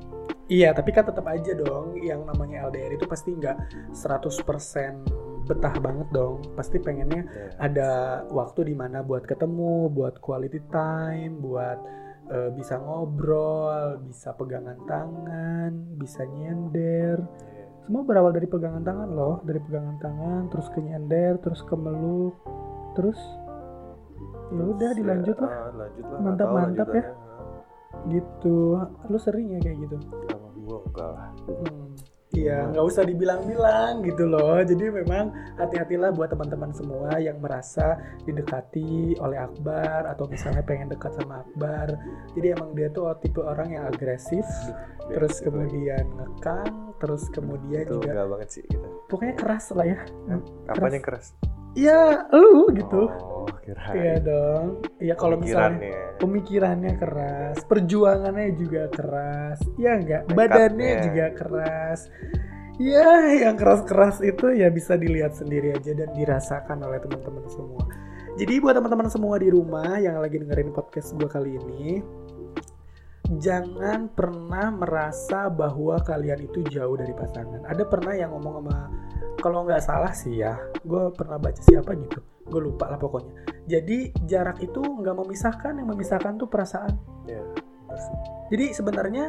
Iya, 0.52 0.75
tapi 0.75 0.92
kan 0.92 1.08
tetap 1.08 1.24
aja 1.31 1.56
dong 1.56 1.96
yang 1.96 2.28
namanya 2.28 2.68
LDR 2.68 3.00
itu 3.00 3.08
pasti 3.08 3.31
nggak 3.31 3.56
100% 3.96 5.00
betah 5.48 5.72
banget 5.80 6.12
dong. 6.12 6.44
Pasti 6.54 6.75
pengennya 6.75 7.24
ya, 7.24 7.48
ada 7.56 7.90
waktu 8.28 8.68
di 8.68 8.75
mana 8.75 9.00
buat 9.00 9.24
ketemu, 9.24 9.88
buat 9.88 10.19
quality 10.19 10.60
time, 10.68 11.40
buat 11.40 11.80
eh, 12.28 12.52
bisa 12.52 12.84
ngobrol, 12.84 14.04
bisa 14.04 14.36
pegangan 14.36 14.75
tangan, 14.84 15.72
bisa 15.96 16.28
nyender. 16.28 17.24
ya. 17.24 17.50
Semua 17.81 18.02
berawal 18.02 18.31
dari 18.31 18.45
pegangan 18.45 18.81
tangan 18.81 19.09
loh, 19.09 19.42
dari 19.42 19.57
pegangan 19.57 19.97
tangan, 19.97 20.42
terus 20.47 20.68
ke 20.69 20.80
nyender, 20.80 21.42
terus 21.42 21.61
ke 21.61 21.73
meluk, 21.73 22.35
terus 22.94 23.18
ya 24.52 24.61
udah 24.61 24.92
dilanjut 24.92 25.38
lah 25.40 25.50
ah, 25.50 25.69
lanjut 25.71 26.04
lah 26.06 26.19
Mantap, 26.19 26.47
mantap 26.52 26.90
ya. 26.92 27.04
gitu. 28.07 28.59
Lu 29.07 29.18
sering 29.18 29.56
ya 29.56 29.59
kayak 29.59 29.78
gitu? 29.80 29.97
sama 30.28 30.50
gue 30.54 30.78
enggak 30.85 31.09
lah 31.09 31.28
Hmm, 31.47 31.88
Iya, 32.31 32.71
nggak 32.71 32.85
usah 32.88 33.04
dibilang-bilang 33.04 34.07
gitu 34.07 34.23
loh. 34.23 34.64
Jadi 34.64 34.88
memang 34.88 35.35
hati-hatilah 35.59 36.16
buat 36.16 36.31
teman-teman 36.31 36.71
semua 36.71 37.19
yang 37.19 37.44
merasa 37.44 38.00
didekati 38.23 39.19
oleh 39.19 39.35
Akbar 39.35 40.07
atau 40.07 40.31
misalnya 40.31 40.64
pengen 40.64 40.88
dekat 40.88 41.11
sama 41.11 41.44
Akbar. 41.44 41.92
Jadi 42.31 42.56
emang 42.56 42.71
dia 42.71 42.88
tuh 42.88 43.11
tipe 43.19 43.44
orang 43.44 43.76
yang 43.76 43.83
agresif, 43.83 44.47
terus 45.11 45.44
Itu 45.44 45.52
lagi. 45.52 45.76
kemudian 45.76 46.06
ngekang, 46.07 46.91
terus 47.02 47.26
kemudian 47.34 47.90
itu 47.90 47.98
juga 47.98 48.14
enggak 48.14 48.30
banget 48.30 48.50
sih 48.54 48.64
kita 48.70 48.88
pokoknya 49.10 49.36
keras 49.36 49.66
lah 49.74 49.86
ya. 49.90 50.00
apa 50.70 50.86
yang 50.94 51.02
keras 51.02 51.34
Iya, 51.72 52.28
lu 52.36 52.68
gitu. 52.76 53.08
oh 53.08 53.48
kira 53.64 53.96
Iya 53.96 54.16
dong. 54.20 54.84
Iya 55.00 55.16
kalau 55.16 55.40
misalnya 55.40 56.20
pemikirannya 56.20 57.00
keras, 57.00 57.64
perjuangannya 57.64 58.60
juga 58.60 58.92
keras, 58.92 59.64
ya 59.80 59.96
enggak, 59.96 60.28
badannya 60.36 61.00
juga 61.08 61.26
keras. 61.31 62.12
Ya, 62.76 63.40
yang 63.40 63.56
keras-keras 63.56 64.20
itu 64.20 64.52
ya 64.58 64.68
bisa 64.68 65.00
dilihat 65.00 65.38
sendiri 65.38 65.72
aja 65.72 65.96
dan 65.96 66.12
dirasakan 66.12 66.81
oleh 66.84 67.00
teman-teman 67.00 67.46
semua. 67.48 67.88
Jadi 68.36 68.58
buat 68.58 68.76
teman-teman 68.76 69.08
semua 69.12 69.36
di 69.40 69.54
rumah 69.54 69.96
yang 70.02 70.18
lagi 70.20 70.40
dengerin 70.44 70.76
podcast 70.76 71.14
gue 71.14 71.30
kali 71.30 71.56
ini, 71.62 72.02
jangan 73.38 74.11
pernah 74.11 74.68
merasa 74.69 75.47
bahwa 75.47 76.02
kalian 76.02 76.44
itu 76.44 76.66
jauh 76.68 76.95
dari 76.95 77.14
pasangan. 77.14 77.64
Ada 77.64 77.83
pernah 77.85 78.11
yang 78.11 78.33
ngomong 78.33 78.59
sama, 78.59 78.78
kalau 79.40 79.64
nggak 79.64 79.80
salah 79.80 80.11
sih 80.11 80.40
ya, 80.40 80.57
gue 80.81 81.14
pernah 81.14 81.38
baca 81.38 81.61
siapa 81.61 81.95
gitu, 81.95 82.19
gue 82.45 82.61
lupa 82.61 82.90
lah 82.90 83.00
pokoknya. 83.00 83.31
Jadi 83.66 84.11
jarak 84.26 84.59
itu 84.59 84.81
nggak 84.81 85.16
memisahkan, 85.16 85.80
yang 85.80 85.88
memisahkan 85.88 86.35
tuh 86.35 86.47
perasaan. 86.47 86.92
ya 87.23 87.40
benar 87.40 87.97
sih. 87.97 88.16
Jadi 88.52 88.66
sebenarnya 88.71 89.26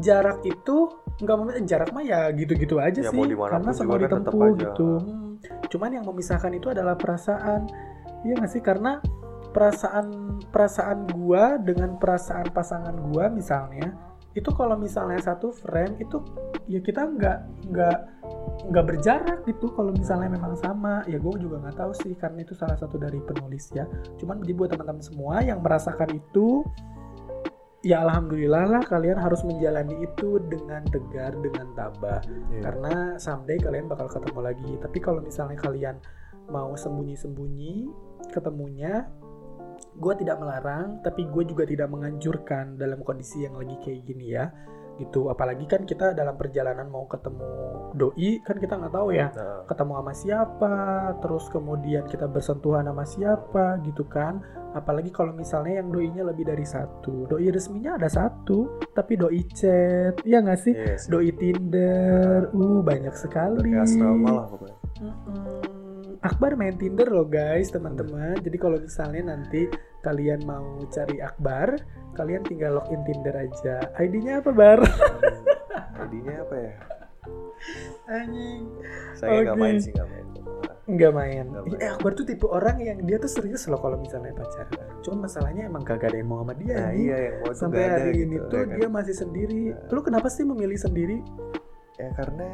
jarak 0.00 0.40
itu 0.42 0.76
nggak 1.20 1.36
memisahkan, 1.36 1.66
jarak 1.66 1.88
mah 1.92 2.04
ya 2.04 2.28
gitu-gitu 2.30 2.80
aja 2.80 3.00
Ya, 3.00 3.10
sih, 3.10 3.20
karena 3.20 3.70
semua 3.72 3.96
kan 3.96 4.04
ditempuh 4.06 4.40
aja. 4.48 4.56
gitu. 4.70 4.88
Hmm, 4.96 5.28
Cuman 5.68 5.90
yang 5.92 6.04
memisahkan 6.04 6.52
itu 6.52 6.68
adalah 6.68 6.96
perasaan, 6.96 7.68
iya 8.22 8.32
nggak 8.32 8.48
sih? 8.48 8.60
Karena 8.60 9.00
perasaan 9.52 10.40
perasaan 10.48 11.06
gua 11.12 11.60
dengan 11.60 12.00
perasaan 12.00 12.50
pasangan 12.50 12.96
gua 13.12 13.28
misalnya 13.28 14.12
itu 14.32 14.48
kalau 14.56 14.80
misalnya 14.80 15.20
satu 15.20 15.52
frame 15.52 16.00
itu 16.00 16.24
ya 16.64 16.80
kita 16.80 17.04
nggak 17.04 17.68
nggak 17.68 17.98
nggak 18.72 18.84
berjarak 18.88 19.38
gitu 19.44 19.68
kalau 19.76 19.92
misalnya 19.92 20.32
memang 20.32 20.56
sama. 20.56 21.04
Ya 21.04 21.20
gue 21.20 21.34
juga 21.36 21.60
nggak 21.60 21.76
tahu 21.76 21.92
sih 21.92 22.12
karena 22.16 22.40
itu 22.40 22.56
salah 22.56 22.76
satu 22.80 22.96
dari 22.96 23.20
penulis 23.20 23.68
ya. 23.76 23.84
Cuman 24.16 24.40
jadi 24.40 24.56
buat 24.56 24.72
teman-teman 24.72 25.04
semua 25.04 25.44
yang 25.44 25.60
merasakan 25.60 26.16
itu 26.16 26.64
ya 27.82 28.06
alhamdulillah 28.06 28.78
lah 28.78 28.82
kalian 28.86 29.18
harus 29.18 29.42
menjalani 29.42 30.06
itu 30.06 30.38
dengan 30.48 30.86
tegar 30.88 31.34
dengan 31.42 31.66
tabah. 31.74 32.22
Iya. 32.24 32.60
karena 32.62 32.94
someday 33.20 33.60
kalian 33.60 33.84
bakal 33.90 34.08
ketemu 34.08 34.40
lagi. 34.40 34.72
Tapi 34.80 34.98
kalau 35.02 35.20
misalnya 35.20 35.60
kalian 35.60 35.96
mau 36.48 36.72
sembunyi-sembunyi 36.72 37.92
ketemunya 38.32 39.06
gue 39.92 40.14
tidak 40.24 40.36
melarang 40.40 41.00
tapi 41.04 41.28
gue 41.28 41.44
juga 41.44 41.68
tidak 41.68 41.88
menganjurkan 41.92 42.80
dalam 42.80 43.04
kondisi 43.04 43.44
yang 43.44 43.60
lagi 43.60 43.76
kayak 43.80 44.02
gini 44.08 44.26
ya 44.32 44.48
gitu 45.00 45.32
apalagi 45.32 45.64
kan 45.64 45.88
kita 45.88 46.12
dalam 46.12 46.36
perjalanan 46.36 46.84
mau 46.86 47.08
ketemu 47.08 47.48
doi 47.96 48.44
kan 48.44 48.56
kita 48.60 48.76
nggak 48.76 48.92
tahu 48.92 49.08
ya 49.16 49.32
Nah, 49.32 49.64
ketemu 49.64 49.92
sama 49.96 50.12
siapa 50.12 50.74
terus 51.24 51.44
kemudian 51.48 52.04
kita 52.06 52.28
bersentuhan 52.28 52.84
sama 52.84 53.04
siapa 53.08 53.80
gitu 53.88 54.04
kan 54.04 54.44
apalagi 54.76 55.08
kalau 55.08 55.32
misalnya 55.32 55.80
yang 55.80 55.88
doinya 55.88 56.22
lebih 56.28 56.48
dari 56.48 56.64
satu 56.64 57.24
doi 57.28 57.48
resminya 57.48 57.96
ada 57.96 58.08
satu 58.08 58.84
tapi 58.92 59.16
doi 59.16 59.40
chat 59.52 60.20
ya 60.28 60.44
nggak 60.44 60.60
sih 60.60 60.74
iya 60.76 60.96
sih. 61.00 61.08
doi 61.08 61.32
Tinder 61.36 62.52
uh 62.52 62.80
banyak 62.84 63.14
sekali 63.16 63.72
asrama 63.76 64.28
lah 64.28 64.46
pokoknya. 64.48 64.76
Mm-mm. 65.00 65.71
Akbar 66.22 66.54
main 66.54 66.78
Tinder 66.78 67.06
loh 67.06 67.26
guys 67.26 67.68
teman-teman 67.68 68.38
jadi 68.38 68.54
kalau 68.54 68.78
misalnya 68.78 69.34
nanti 69.34 69.66
kalian 70.00 70.46
mau 70.46 70.78
cari 70.86 71.18
Akbar 71.18 71.74
kalian 72.14 72.42
tinggal 72.42 72.78
login 72.78 73.02
Tinder 73.02 73.34
aja 73.34 73.82
ID-nya 73.96 74.38
apa 74.38 74.50
Bar? 74.50 74.80
ID-nya 76.06 76.34
apa 76.40 76.54
ya? 76.56 76.72
Anjing 78.06 78.62
Saya 79.14 79.42
nggak 79.42 79.54
Oke. 79.54 79.62
main 79.62 79.76
sih 79.78 79.90
nggak 79.90 80.08
main. 80.08 80.26
Nggak 80.82 81.12
main. 81.14 81.44
Nggak 81.46 81.62
Eh, 81.62 81.70
main. 81.78 81.90
Akbar 81.94 82.10
tuh 82.12 82.26
tipe 82.26 82.46
orang 82.46 82.76
yang 82.78 82.98
dia 83.02 83.16
tuh 83.16 83.30
serius 83.30 83.66
loh 83.66 83.78
kalau 83.78 83.96
misalnya 83.96 84.34
pacaran. 84.34 84.82
Cuma 85.00 85.26
masalahnya 85.26 85.66
emang 85.66 85.82
kagak 85.82 86.10
ada 86.10 86.18
yang 86.18 86.28
mau 86.28 86.42
sama 86.42 86.54
dia. 86.54 86.74
Nah 86.74 86.86
anjing. 86.90 87.02
iya 87.02 87.16
yang 87.22 87.34
mau 87.38 87.46
tuh 87.46 87.58
Sampai 87.58 87.78
nggak 87.78 87.86
ada 87.88 87.98
hari 87.98 88.10
gitu, 88.12 88.22
ini 88.22 88.36
ya 88.36 88.42
tuh 88.46 88.58
kan? 88.60 88.74
dia 88.74 88.88
masih 88.90 89.14
sendiri. 89.16 89.62
Nah. 89.70 89.90
Lu 89.90 90.00
kenapa 90.02 90.28
sih 90.28 90.44
memilih 90.44 90.78
sendiri? 90.78 91.18
ya 91.94 92.08
karena 92.16 92.46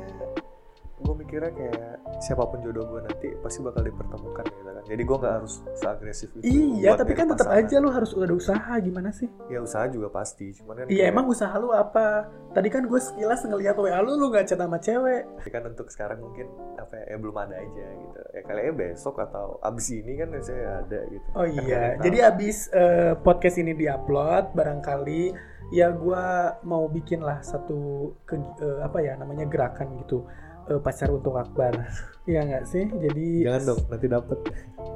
gue 0.99 1.15
mikirnya 1.17 1.51
kayak 1.51 1.93
siapa 2.19 2.43
pun 2.43 2.59
jodoh 2.59 2.85
gue 2.85 3.01
nanti 3.03 3.29
pasti 3.39 3.61
bakal 3.61 3.81
dipertemukan 3.81 4.45
gitu 4.45 4.63
kan 4.67 4.85
jadi 4.85 5.03
gue 5.03 5.17
nggak 5.17 5.35
harus 5.35 5.55
seagresif 5.73 6.29
itu 6.33 6.43
Iya, 6.75 6.95
tapi 6.95 7.13
kan 7.13 7.27
tetap 7.27 7.47
pasangan. 7.47 7.65
aja 7.65 7.77
lu 7.77 7.89
harus 7.89 8.11
ada 8.13 8.33
usaha 8.33 8.73
gimana 8.79 9.11
sih? 9.11 9.29
ya 9.47 9.59
usaha 9.59 9.87
juga 9.87 10.09
pasti 10.09 10.51
cuman 10.53 10.75
kan 10.77 10.87
Iya 10.87 10.97
kayak- 11.01 11.13
emang 11.13 11.27
usaha 11.27 11.55
lu 11.55 11.71
apa? 11.71 12.07
Tadi 12.49 12.69
kan 12.69 12.83
gue 12.83 12.97
sekilas 12.99 13.45
ngeliat 13.45 13.77
WA 13.77 14.01
lu, 14.01 14.17
lu 14.17 14.27
gak 14.29 14.47
chat 14.47 14.57
sama 14.57 14.79
cewek. 14.79 15.23
tapi 15.37 15.49
kan 15.49 15.63
untuk 15.65 15.87
sekarang 15.89 16.19
mungkin 16.19 16.49
apa 16.75 16.95
ya, 16.97 17.05
ya 17.07 17.17
belum 17.17 17.37
ada 17.37 17.55
aja 17.55 17.87
gitu 17.93 18.21
ya 18.29 18.41
kayaknya 18.43 18.73
besok 18.75 19.15
atau 19.19 19.61
abis 19.61 19.87
ini 19.93 20.13
kan 20.15 20.29
saya 20.41 20.81
ada 20.81 21.01
gitu 21.07 21.27
Oh 21.33 21.43
Kan 21.43 21.53
nggak 21.53 21.65
iya, 21.65 21.81
yang 21.89 22.03
jadi 22.03 22.19
abis 22.27 22.57
eh, 22.71 23.13
podcast 23.17 23.57
ini 23.57 23.73
diupload, 23.73 24.51
barangkali 24.53 25.23
ya 25.71 25.93
gue 25.93 26.25
mau 26.65 26.89
bikin 26.89 27.21
lah 27.21 27.39
satu 27.41 27.77
ke, 28.25 28.35
eh, 28.35 28.81
apa 28.81 28.99
ya 28.99 29.15
namanya 29.15 29.45
gerakan 29.45 30.01
gitu 30.01 30.25
eh, 30.69 30.81
pacar 30.81 31.09
untuk 31.13 31.37
Akbar. 31.37 31.75
Iya 32.29 32.45
nggak 32.45 32.65
sih? 32.69 32.85
Jadi 32.85 33.49
jangan 33.49 33.73
dong 33.73 33.81
nanti 33.89 34.05
dapet 34.05 34.39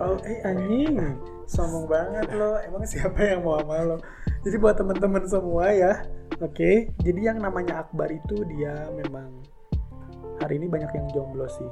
Oh, 0.05 0.21
eh 0.21 0.45
anjing, 0.45 1.00
sombong 1.49 1.88
banget 1.88 2.29
lo. 2.37 2.61
Emang 2.61 2.85
siapa 2.85 3.17
yang 3.25 3.41
mau 3.41 3.57
sama 3.57 3.81
lo? 3.88 3.97
Jadi 4.45 4.57
buat 4.61 4.76
teman-teman 4.76 5.25
semua 5.25 5.73
ya, 5.73 6.05
oke. 6.45 6.73
Jadi 7.00 7.21
yang 7.25 7.41
namanya 7.41 7.88
Akbar 7.88 8.12
itu 8.12 8.45
dia 8.52 8.93
memang 8.93 9.33
hari 10.45 10.61
ini 10.61 10.69
banyak 10.69 10.93
yang 10.93 11.07
jomblo 11.14 11.49
sih. 11.49 11.71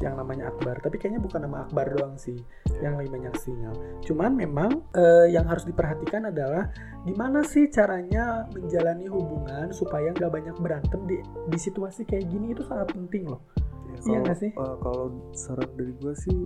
Yang 0.00 0.14
namanya 0.16 0.48
Akbar, 0.48 0.80
tapi 0.80 0.96
kayaknya 0.96 1.20
bukan 1.20 1.44
nama 1.44 1.68
Akbar 1.68 1.92
doang 1.92 2.16
sih 2.16 2.40
yang 2.80 2.96
lebih 2.96 3.20
banyak 3.20 3.34
sinyal. 3.36 3.74
Cuman 4.00 4.32
memang 4.32 4.80
eh, 4.96 5.28
yang 5.28 5.44
harus 5.44 5.68
diperhatikan 5.68 6.32
adalah 6.32 6.72
gimana 7.04 7.44
sih 7.44 7.68
caranya 7.68 8.48
menjalani 8.48 9.04
hubungan 9.12 9.68
supaya 9.76 10.08
nggak 10.16 10.32
banyak 10.32 10.56
berantem 10.56 11.00
di 11.04 11.20
di 11.22 11.58
situasi 11.60 12.08
kayak 12.08 12.32
gini 12.32 12.56
itu 12.56 12.64
sangat 12.64 12.96
penting 12.96 13.28
loh. 13.28 13.44
Ya, 13.90 13.96
Iya 14.00 14.18
nggak 14.24 14.38
sih? 14.38 14.50
eh, 14.54 14.76
kalau 14.80 15.06
saran 15.34 15.68
dari 15.76 15.92
gue 15.98 16.14
sih 16.16 16.38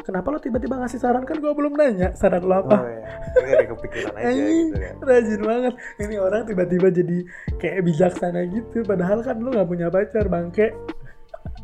Kenapa 0.00 0.32
lo 0.32 0.38
tiba-tiba 0.38 0.80
ngasih 0.80 1.02
saran 1.02 1.26
kan 1.26 1.38
gue 1.38 1.50
belum 1.50 1.74
nanya 1.76 2.14
saran 2.14 2.42
lo 2.42 2.62
apa? 2.62 2.78
oh 2.78 2.88
ya 2.88 3.04
ini 3.36 3.50
kayak 3.52 3.68
kepikiran 3.74 4.14
aja 4.16 4.30
gitu 4.32 4.74
kan 4.78 4.94
Rajin 5.02 5.40
banget. 5.42 5.74
Ini 5.98 6.14
orang 6.18 6.42
tiba-tiba 6.46 6.88
jadi 6.90 7.18
kayak 7.58 7.80
bijaksana 7.84 8.40
gitu. 8.48 8.82
Padahal 8.82 9.20
kan 9.20 9.36
lu 9.38 9.50
nggak 9.50 9.68
punya 9.68 9.86
pacar, 9.90 10.26
bangke. 10.26 10.72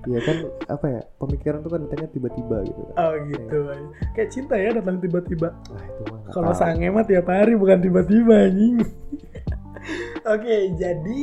Iya 0.06 0.20
kan 0.22 0.36
apa 0.70 0.86
ya 0.86 1.00
pemikiran 1.18 1.58
tuh 1.66 1.70
kan 1.74 1.80
datangnya 1.82 2.08
tiba-tiba 2.14 2.56
gitu 2.62 2.80
kan 2.90 2.94
Oh 3.02 3.14
gitu. 3.26 3.58
Kayak 4.14 4.30
cinta 4.30 4.54
ya 4.54 4.70
datang 4.70 5.02
tiba-tiba. 5.02 5.48
Wah 5.50 5.82
itu 5.82 6.02
mah 6.06 6.18
nggak 6.22 6.32
Kalau 6.32 6.52
sange 6.54 6.86
mah 6.94 7.04
tiap 7.04 7.26
hari 7.26 7.58
bukan 7.58 7.78
tiba-tiba 7.82 8.46
anjing. 8.46 8.78
Oke, 10.34 10.74
jadi 10.74 11.18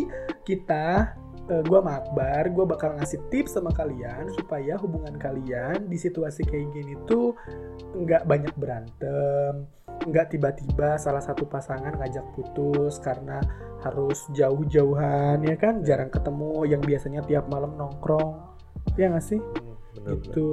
kita 0.48 1.16
eh, 1.52 1.63
gua 1.68 1.84
sama 1.84 2.00
Akbar, 2.00 2.44
gua 2.56 2.66
bakal 2.68 2.96
ngasih 2.96 3.20
tips 3.28 3.60
sama 3.60 3.72
kalian 3.75 4.32
supaya 4.36 4.80
hubungan 4.80 5.16
kalian 5.20 5.92
di 5.92 6.00
situasi 6.00 6.48
kayak 6.48 6.72
gini 6.72 6.96
tuh 7.04 7.36
nggak 7.92 8.24
banyak 8.24 8.56
berantem, 8.56 9.68
nggak 10.08 10.32
tiba-tiba 10.32 10.96
salah 10.96 11.20
satu 11.20 11.44
pasangan 11.44 12.00
ngajak 12.00 12.24
putus 12.36 13.04
karena 13.04 13.44
harus 13.84 14.24
jauh-jauhan 14.32 15.44
ya 15.44 15.56
kan, 15.60 15.84
jarang 15.84 16.08
ketemu 16.08 16.63
yang 16.63 16.80
biasanya 16.80 17.20
tiap 17.28 17.52
malam 17.52 17.75
nongkrong, 17.75 18.52
ya 18.95 19.09
nggak 19.09 19.25
sih? 19.25 19.39
Hmm, 19.39 19.75
bener. 19.95 20.12
Gitu. 20.19 20.50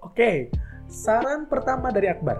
Oke, 0.00 0.50
saran 0.86 1.46
pertama 1.46 1.88
dari 1.88 2.08
Akbar. 2.08 2.38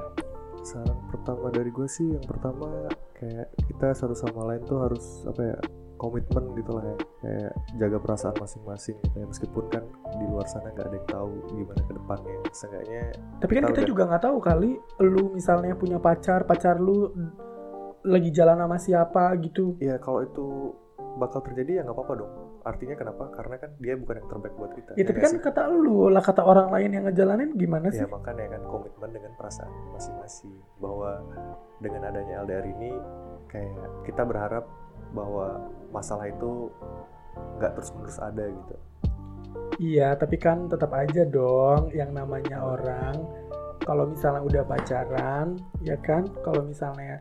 saran 0.62 0.98
pertama 1.06 1.46
dari 1.48 1.70
gue 1.70 1.86
sih 1.86 2.10
yang 2.10 2.26
pertama 2.26 2.90
kayak 3.14 3.46
kita 3.64 3.94
satu 3.94 4.12
sama 4.12 4.50
lain 4.50 4.66
tuh 4.66 4.82
harus 4.82 5.22
apa 5.24 5.38
ya 5.46 5.56
komitmen 5.94 6.58
gitu 6.58 6.74
lah 6.74 6.82
ya 6.82 6.96
kayak 7.22 7.52
jaga 7.78 7.98
perasaan 8.02 8.34
masing-masing 8.34 8.98
gitu 8.98 9.14
ya 9.14 9.26
meskipun 9.26 9.64
kan 9.70 9.86
di 10.12 10.26
luar 10.26 10.42
sana 10.44 10.68
nggak 10.68 10.90
ada 10.90 10.96
yang 10.98 11.06
tahu 11.06 11.30
gimana 11.48 11.80
ke 11.80 11.92
depannya 11.94 12.36
seenggaknya 12.50 13.02
Tapi 13.38 13.52
kan 13.52 13.62
Kita 13.62 13.70
kita 13.70 13.78
udah- 13.78 13.88
juga 13.88 14.02
nggak 14.10 14.22
tahu 14.26 14.36
kali 14.42 14.70
lu 15.00 15.22
misalnya 15.30 15.72
punya 15.72 15.98
pacar, 15.98 16.42
pacar 16.42 16.76
lu 16.76 17.14
lagi 18.02 18.30
jalan 18.30 18.58
sama 18.58 18.76
siapa 18.76 19.38
gitu. 19.38 19.78
ya 19.78 19.98
kalau 19.98 20.22
itu 20.22 20.74
bakal 21.16 21.42
terjadi 21.42 21.78
ya 21.78 21.82
nggak 21.82 21.94
apa-apa 21.94 22.14
dong 22.18 22.32
artinya 22.66 22.99
kenapa 22.99 23.30
karena 23.30 23.56
kan 23.62 23.70
dia 23.78 23.94
bukan 23.94 24.18
yang 24.18 24.28
terbaik 24.28 24.54
buat 24.58 24.73
kita 24.75 24.90
Ya 24.99 25.04
tapi 25.06 25.14
nggak 25.14 25.23
kan 25.23 25.32
sih? 25.32 25.40
kata 25.40 25.62
lu 25.70 26.11
lah 26.11 26.18
kata 26.18 26.42
orang 26.42 26.68
lain 26.75 26.90
yang 26.99 27.04
ngejalanin 27.06 27.50
gimana 27.54 27.88
sih? 27.94 28.02
ya 28.02 28.11
makanya 28.11 28.58
kan 28.58 28.62
komitmen 28.66 29.11
dengan 29.14 29.32
perasaan 29.38 29.70
masing-masing 29.94 30.54
bahwa 30.82 31.23
dengan 31.78 32.02
adanya 32.11 32.42
LDR 32.42 32.66
ini 32.66 32.90
kayak 33.46 34.02
kita 34.02 34.26
berharap 34.26 34.66
bahwa 35.14 35.70
masalah 35.94 36.26
itu 36.26 36.66
nggak 37.56 37.73
terus-menerus 37.73 38.18
ada 38.18 38.44
gitu 38.50 38.76
Iya, 39.76 40.16
tapi 40.16 40.37
kan 40.37 40.68
tetap 40.68 40.92
aja 40.92 41.25
dong 41.25 41.88
yang 41.92 42.12
namanya 42.12 42.61
orang 42.61 43.25
kalau 43.82 44.08
misalnya 44.08 44.42
udah 44.42 44.62
pacaran, 44.64 45.56
ya 45.80 45.96
kan? 46.00 46.26
Kalau 46.42 46.64
misalnya 46.64 47.20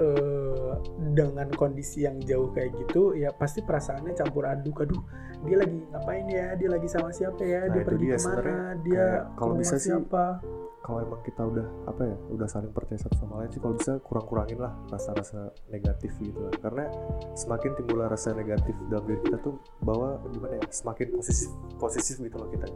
eh, 0.00 0.72
dengan 1.12 1.48
kondisi 1.52 2.04
yang 2.06 2.20
jauh 2.22 2.52
kayak 2.54 2.72
gitu, 2.78 3.16
ya 3.16 3.32
pasti 3.34 3.60
perasaannya 3.60 4.12
campur 4.16 4.48
aduk. 4.48 4.84
Aduh, 4.84 5.02
dia 5.44 5.56
lagi 5.60 5.78
ngapain 5.92 6.26
ya? 6.30 6.46
Dia 6.56 6.68
lagi 6.72 6.88
sama 6.88 7.10
siapa 7.12 7.42
ya? 7.42 7.68
Nah, 7.68 7.74
dia 7.76 7.82
pergi 7.84 8.06
dia 8.08 8.16
ke 8.16 8.28
mana? 8.28 8.56
Dia 8.80 9.04
kalau 9.36 9.54
bisa 9.58 9.76
sih 9.76 9.92
siapa? 9.92 10.40
kalau 10.82 10.98
emang 10.98 11.22
kita 11.22 11.46
udah 11.46 11.66
apa 11.86 12.02
ya 12.10 12.16
udah 12.34 12.48
saling 12.50 12.74
percaya 12.74 12.98
satu 12.98 13.14
sama 13.22 13.40
lain 13.40 13.54
sih 13.54 13.62
kalau 13.62 13.78
bisa 13.78 14.02
kurang-kurangin 14.02 14.58
lah 14.58 14.74
rasa-rasa 14.90 15.54
negatif 15.70 16.10
gitu 16.18 16.42
lah 16.42 16.52
karena 16.58 16.90
semakin 17.38 17.70
timbul 17.78 18.02
rasa 18.02 18.34
negatif 18.34 18.74
dalam 18.90 19.06
diri 19.06 19.22
kita 19.22 19.38
tuh 19.40 19.62
bahwa 19.78 20.18
gimana 20.34 20.58
ya 20.58 20.66
semakin 20.74 21.14
posesif 21.14 21.50
posesif 21.78 22.18
gitu 22.18 22.34
loh 22.34 22.50
kita 22.50 22.66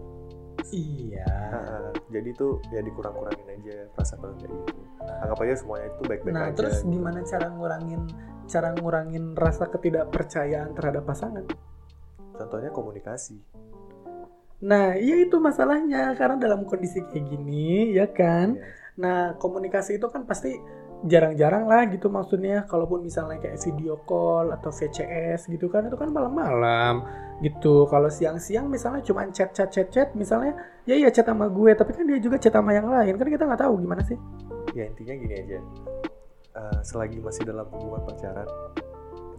Iya. 0.72 1.28
Nah, 1.52 1.90
jadi 2.10 2.30
tuh 2.34 2.58
ya 2.72 2.80
dikurang-kurangin 2.82 3.46
aja 3.48 3.76
perasaan 3.94 4.34
kayak 4.36 4.50
gitu 4.50 4.80
anggap 5.06 5.38
aja 5.42 5.54
semuanya 5.54 5.86
itu 5.92 6.02
baik-baik 6.08 6.34
Nah, 6.34 6.44
aja 6.50 6.56
terus 6.58 6.76
gitu. 6.82 6.90
gimana 6.98 7.18
cara 7.22 7.46
ngurangin 7.52 8.00
cara 8.46 8.68
ngurangin 8.75 9.25
rasa 9.38 9.64
ketidakpercayaan 9.70 10.70
terhadap 10.75 11.02
pasangan? 11.06 11.44
contohnya 12.36 12.68
komunikasi 12.68 13.40
Nah, 14.56 14.96
iya 14.96 15.20
itu 15.20 15.36
masalahnya 15.36 16.16
karena 16.16 16.40
dalam 16.40 16.64
kondisi 16.64 17.04
kayak 17.04 17.28
gini, 17.28 17.92
ya 17.92 18.08
kan? 18.08 18.56
Iya. 18.56 18.64
Nah, 18.96 19.20
komunikasi 19.36 20.00
itu 20.00 20.08
kan 20.08 20.25
pasti 20.25 20.56
jarang-jarang 21.06 21.64
lah 21.70 21.86
gitu 21.88 22.10
maksudnya. 22.12 22.66
Kalaupun 22.66 23.02
misalnya 23.06 23.40
kayak 23.40 23.58
video 23.62 23.98
call 24.04 24.52
atau 24.52 24.70
VCS 24.70 25.48
gitu 25.48 25.66
kan, 25.72 25.86
itu 25.86 25.96
kan 25.96 26.10
malam-malam 26.12 27.06
gitu. 27.40 27.86
Kalau 27.88 28.10
siang-siang 28.10 28.66
misalnya 28.68 29.00
cuma 29.06 29.26
chat 29.32 29.54
chat 29.56 29.72
chat 29.72 29.88
chat 29.88 30.08
misalnya, 30.18 30.54
ya 30.84 30.94
iya 30.98 31.08
chat 31.08 31.25
sama 31.26 31.48
gue, 31.48 31.72
tapi 31.72 31.96
kan 31.96 32.04
dia 32.04 32.18
juga 32.20 32.36
chat 32.36 32.52
sama 32.52 32.76
yang 32.76 32.88
lain 32.90 33.14
kan 33.16 33.26
kita 33.28 33.44
nggak 33.48 33.62
tahu 33.64 33.80
gimana 33.80 34.02
sih? 34.04 34.18
ya 34.76 34.84
intinya 34.84 35.16
gini 35.16 35.34
aja 35.40 35.58
Eh, 36.56 36.80
selagi 36.80 37.20
masih 37.20 37.44
dalam 37.44 37.68
hubungan 37.68 38.00
pacaran 38.08 38.48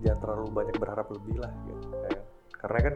jangan 0.05 0.21
terlalu 0.21 0.53
banyak 0.53 0.77
berharap 0.77 1.09
lebih 1.09 1.41
lah 1.41 1.49
gitu 1.65 1.96
karena 2.57 2.79
kan 2.89 2.95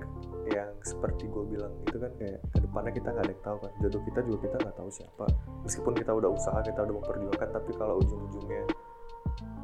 yang 0.50 0.70
seperti 0.82 1.30
gue 1.30 1.44
bilang 1.48 1.74
itu 1.86 1.98
kan 2.02 2.12
kayak 2.18 2.40
ke 2.50 2.60
depannya 2.60 2.92
kita 2.92 3.08
nggak 3.14 3.24
ada 3.24 3.34
yang 3.34 3.44
tahu 3.46 3.58
kan 3.62 3.72
jodoh 3.80 4.02
kita 4.04 4.20
juga 4.26 4.38
kita 4.50 4.56
nggak 4.58 4.76
tahu 4.76 4.90
siapa 4.90 5.26
meskipun 5.64 5.94
kita 5.96 6.12
udah 6.12 6.30
usaha 6.34 6.60
kita 6.66 6.80
udah 6.82 6.96
memperjuangkan 6.98 7.50
tapi 7.54 7.72
kalau 7.78 7.96
ujung-ujungnya 8.02 8.64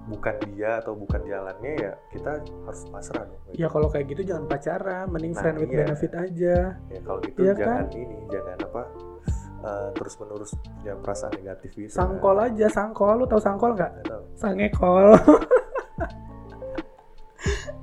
bukan 0.07 0.35
dia 0.55 0.79
atau 0.79 0.95
bukan 0.95 1.19
jalannya 1.27 1.73
ya 1.83 1.91
kita 2.15 2.39
harus 2.39 2.81
pasrah 2.87 3.27
dong 3.27 3.41
gitu. 3.51 3.59
Ya 3.59 3.67
kalau 3.67 3.91
kayak 3.91 4.07
gitu 4.15 4.21
jangan 4.23 4.47
pacaran, 4.47 5.05
mending 5.11 5.35
Nah, 5.35 5.41
friend 5.43 5.55
with 5.59 5.67
iya. 5.67 5.79
benefit 5.83 6.11
aja. 6.15 6.55
ya 6.79 6.99
kalau 7.03 7.19
gitu 7.19 7.37
Iya 7.43 7.53
jangan 7.59 7.85
ini 7.91 8.17
jangan 8.31 8.57
apa 8.63 8.83
terus 9.99 10.15
menerus 10.23 10.51
punya 10.55 10.95
perasaan 10.95 11.33
negatif 11.43 11.69
gitu 11.75 11.91
Sangkol 11.91 12.39
aja, 12.39 12.71
sangkol. 12.71 13.19
Lu 13.19 13.25
tahu 13.27 13.41
sangkol 13.43 13.75
nggak? 13.75 13.91
Sangekol. 14.39 15.11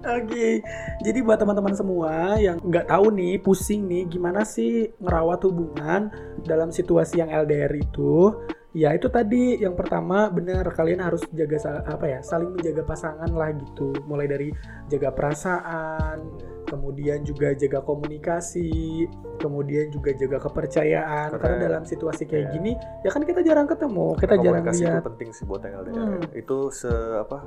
Oke, 0.05 0.61
jadi 1.01 1.19
buat 1.21 1.41
teman-teman 1.41 1.73
semua 1.73 2.37
yang 2.37 2.61
nggak 2.61 2.87
tahu 2.87 3.09
nih, 3.09 3.41
pusing 3.41 3.89
nih, 3.89 4.05
gimana 4.05 4.45
sih 4.45 4.93
ngerawat 5.01 5.41
hubungan 5.49 6.13
dalam 6.45 6.69
situasi 6.69 7.25
yang 7.25 7.33
LDR 7.33 7.73
itu? 7.73 8.37
Ya 8.75 8.91
itu 8.91 9.07
tadi 9.07 9.55
yang 9.57 9.79
pertama 9.79 10.27
benar 10.29 10.67
kalian 10.75 10.99
harus 10.99 11.23
jaga 11.31 11.57
apa 11.87 12.05
ya, 12.05 12.19
saling 12.21 12.53
menjaga 12.53 12.83
pasangan 12.83 13.31
lah 13.31 13.55
gitu. 13.55 13.95
Mulai 14.05 14.27
dari 14.27 14.49
jaga 14.91 15.15
perasaan, 15.15 16.19
kemudian 16.67 17.23
juga 17.23 17.55
jaga 17.55 17.87
komunikasi, 17.87 19.07
kemudian 19.39 19.95
juga 19.95 20.11
jaga 20.13 20.43
kepercayaan. 20.43 21.31
Karena 21.33 21.47
Karena- 21.55 21.65
dalam 21.71 21.83
situasi 21.87 22.27
kayak 22.27 22.51
ya. 22.51 22.53
gini, 22.59 22.73
ya 23.07 23.15
kan 23.15 23.23
kita 23.23 23.47
jarang 23.47 23.71
ketemu, 23.71 24.19
kita 24.19 24.35
jarang 24.37 24.67
komunikasi 24.67 24.83
lihat. 24.83 24.99
itu 24.99 25.07
penting 25.07 25.29
sih 25.31 25.45
buat 25.47 25.63
yang 25.63 25.75
LDR 25.79 25.95
Hmm. 25.95 26.23
itu 26.35 26.59
se 26.69 26.91
apa 27.15 27.47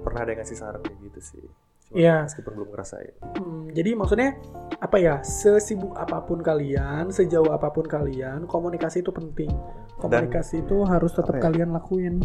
pernah 0.00 0.20
ada 0.24 0.30
yang 0.32 0.40
ngasih 0.40 0.56
saran 0.56 0.80
kayak 0.80 0.96
gitu 1.04 1.20
sih 1.20 1.44
Iya. 1.94 2.26
meskipun 2.26 2.52
belum 2.52 2.68
ngerasain 2.74 3.14
Hmm, 3.38 3.70
jadi 3.70 3.94
maksudnya 3.94 4.34
apa 4.78 4.98
ya? 4.98 5.22
Sesibuk 5.22 5.94
apa 5.94 6.20
pun 6.20 6.38
kalian, 6.38 7.08
sejauh 7.08 7.48
apa 7.48 7.70
pun 7.70 7.86
kalian, 7.86 8.44
komunikasi 8.44 9.00
itu 9.00 9.10
penting. 9.10 9.48
Komunikasi 9.96 10.60
itu 10.60 10.82
harus 10.84 11.14
tetap 11.14 11.38
ya? 11.38 11.42
kalian 11.42 11.70
lakuin. 11.72 12.18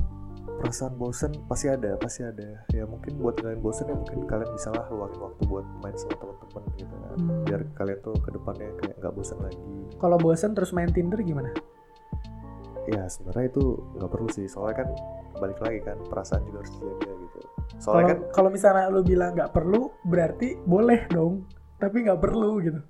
perasaan 0.60 1.00
bosen 1.00 1.32
pasti 1.48 1.72
ada 1.72 1.96
pasti 1.96 2.20
ada 2.20 2.68
ya 2.76 2.84
mungkin 2.84 3.16
buat 3.16 3.40
kalian 3.40 3.64
bosen 3.64 3.88
ya 3.88 3.96
mungkin 3.96 4.28
kalian 4.28 4.52
bisa 4.52 4.68
lah 4.76 4.92
luangin 4.92 5.16
waktu 5.24 5.42
buat 5.48 5.64
main 5.80 5.96
sama 5.96 6.20
teman-teman 6.20 6.64
gitu 6.76 6.96
kan 7.00 7.16
Hmm. 7.16 7.44
biar 7.48 7.62
kalian 7.80 8.00
tuh 8.04 8.16
ke 8.20 8.30
depannya 8.36 8.68
kayak 8.76 8.96
nggak 9.00 9.14
bosen 9.16 9.40
lagi 9.40 9.56
Kalau 9.96 10.20
bosan 10.20 10.52
terus 10.52 10.76
main 10.76 10.92
Tinder 10.92 11.16
gimana? 11.24 11.48
ya 12.92 13.08
sebenarnya 13.08 13.56
itu 13.56 13.64
nggak 13.96 14.12
perlu 14.12 14.28
sih 14.28 14.52
soalnya 14.52 14.84
kan 14.84 14.88
balik 15.40 15.64
lagi 15.64 15.80
kan 15.80 15.96
perasaan 16.12 16.44
juga 16.44 16.60
harus 16.60 16.72
dijaga 16.76 17.08
soalnya 17.78 18.18
Kalau 18.18 18.26
kan 18.26 18.34
kalau 18.34 18.50
misalnya 18.50 18.90
lu 18.90 19.06
bilang 19.06 19.38
nggak 19.38 19.54
perlu, 19.54 19.94
berarti 20.08 20.58
boleh 20.66 21.06
dong. 21.14 21.46
Tapi 21.78 21.96
nggak 22.10 22.20
perlu 22.20 22.52
gitu. 22.66 22.82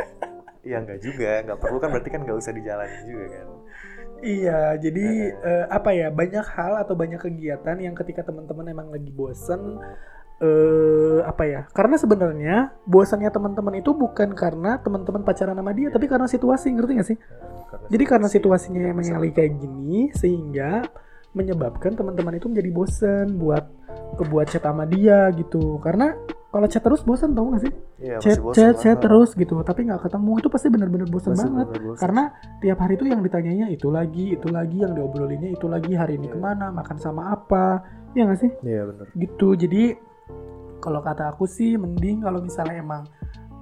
ya 0.64 0.80
nggak 0.80 1.00
juga 1.04 1.44
nggak 1.44 1.60
perlu 1.60 1.76
kan 1.76 1.92
berarti 1.92 2.08
kan 2.08 2.20
nggak 2.24 2.40
usah 2.40 2.56
dijalanin 2.56 3.04
juga 3.04 3.26
kan 3.36 3.48
Iya, 4.24 4.80
jadi 4.80 5.36
Eh. 5.36 5.44
eh, 5.44 5.64
apa 5.68 5.92
ya 5.92 6.08
banyak 6.08 6.46
hal 6.56 6.80
atau 6.80 6.96
banyak 6.96 7.20
kegiatan 7.20 7.76
yang 7.76 7.92
ketika 7.92 8.24
teman-teman 8.24 8.72
emang 8.72 8.88
lagi 8.88 9.12
bosen, 9.12 9.76
eh 10.40 11.20
apa 11.28 11.44
ya? 11.44 11.60
Karena 11.76 12.00
sebenarnya 12.00 12.72
bosannya 12.88 13.28
teman-teman 13.28 13.84
itu 13.84 13.92
bukan 13.92 14.32
karena 14.32 14.80
teman-teman 14.80 15.28
pacaran 15.28 15.52
sama 15.52 15.76
dia, 15.76 15.92
tapi 15.92 16.08
karena 16.08 16.24
situasi, 16.24 16.72
ngerti 16.72 16.92
gak 16.96 17.08
sih? 17.12 17.18
Karena 17.20 17.86
Jadi 17.92 18.04
karena 18.08 18.28
situasi 18.32 18.72
situasinya 18.72 18.80
yang 18.80 18.94
emang 18.96 19.06
yang 19.12 19.20
lagi 19.20 19.34
kayak 19.36 19.52
gini, 19.60 20.00
sehingga 20.16 20.70
menyebabkan 21.34 21.98
teman-teman 21.98 22.38
itu 22.38 22.46
menjadi 22.48 22.70
bosen 22.70 23.26
buat 23.36 23.66
buat 24.30 24.46
chat 24.48 24.62
sama 24.62 24.86
dia 24.86 25.28
gitu. 25.34 25.82
Karena 25.82 26.14
kalau 26.54 26.70
chat 26.70 26.86
terus 26.86 27.02
bosan 27.02 27.34
tau 27.34 27.50
gak 27.50 27.66
sih? 27.66 27.72
Iya, 27.98 28.22
Chat, 28.22 28.38
bosen 28.38 28.54
chat, 28.54 28.74
chat 28.78 28.96
terus 29.02 29.34
gitu, 29.34 29.58
tapi 29.66 29.90
nggak 29.90 30.06
ketemu 30.06 30.38
itu 30.38 30.48
pasti 30.50 30.68
bener-bener 30.70 31.08
bosan 31.10 31.34
banget. 31.34 31.66
bener-bener 31.66 31.82
bosen. 31.82 31.98
Karena 31.98 32.22
tiap 32.62 32.78
hari 32.78 32.94
itu 32.94 33.04
yang 33.10 33.20
ditanyanya 33.26 33.66
itu 33.74 33.88
lagi, 33.90 34.26
itu 34.38 34.48
lagi, 34.54 34.78
yang 34.86 34.92
diobrolinnya 34.94 35.50
itu 35.50 35.66
lagi, 35.66 35.92
hari 35.98 36.14
ini 36.14 36.30
Iya. 36.30 36.34
ke 36.34 36.38
mana, 36.38 36.66
makan 36.70 36.96
sama 37.02 37.34
apa, 37.34 37.82
ya 38.14 38.22
nggak 38.30 38.38
sih? 38.38 38.50
iya 38.62 38.86
bener 38.86 39.06
Gitu. 39.18 39.48
Jadi 39.58 39.82
kalau 40.78 41.00
kata 41.02 41.34
aku 41.34 41.48
sih 41.50 41.74
mending 41.74 42.22
kalau 42.22 42.38
misalnya 42.38 42.76
emang 42.78 43.02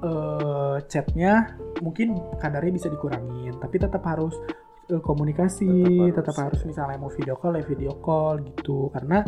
eh, 0.02 0.76
chatnya 0.90 1.54
mungkin 1.80 2.18
kadarnya 2.42 2.72
bisa 2.74 2.90
dikurangin, 2.90 3.54
tapi 3.62 3.78
tetap 3.78 4.02
harus 4.02 4.34
komunikasi, 4.88 5.70
Tetap 6.10 6.16
tetap 6.32 6.34
harus, 6.42 6.58
harus, 6.58 6.60
ya. 6.62 6.66
misalnya 6.72 6.96
mau 6.98 7.10
video 7.12 7.34
call 7.38 7.54
ya 7.58 7.64
video 7.64 7.92
call 7.98 8.34
gitu, 8.42 8.88
karena 8.90 9.22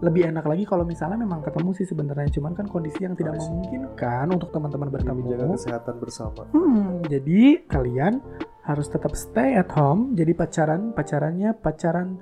lebih 0.00 0.32
enak 0.32 0.48
lagi 0.48 0.64
kalau 0.64 0.88
misalnya 0.88 1.20
memang 1.20 1.44
ketemu 1.44 1.70
sih 1.76 1.84
sebenarnya, 1.84 2.32
cuman 2.32 2.56
kan 2.56 2.64
kondisi 2.64 3.04
yang 3.04 3.12
tidak 3.12 3.36
memungkinkan 3.36 4.32
untuk 4.32 4.48
teman-teman 4.48 4.88
menjaga 4.88 5.04
bertemu. 5.04 5.54
kesehatan 5.60 5.94
bersama 6.00 6.42
Hmm, 6.56 7.04
jadi 7.04 7.40
kalian 7.68 8.24
harus 8.64 8.88
tetap 8.88 9.12
stay 9.12 9.56
at 9.60 9.68
home. 9.72 10.16
Jadi 10.16 10.32
pacaran 10.32 10.96
pacarannya 10.96 11.52
pacaran 11.58 12.16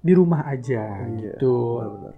di 0.00 0.12
rumah 0.16 0.46
aja 0.46 1.04
Iya, 1.04 1.36
gitu. 1.36 1.82
benar-benar 1.82 2.14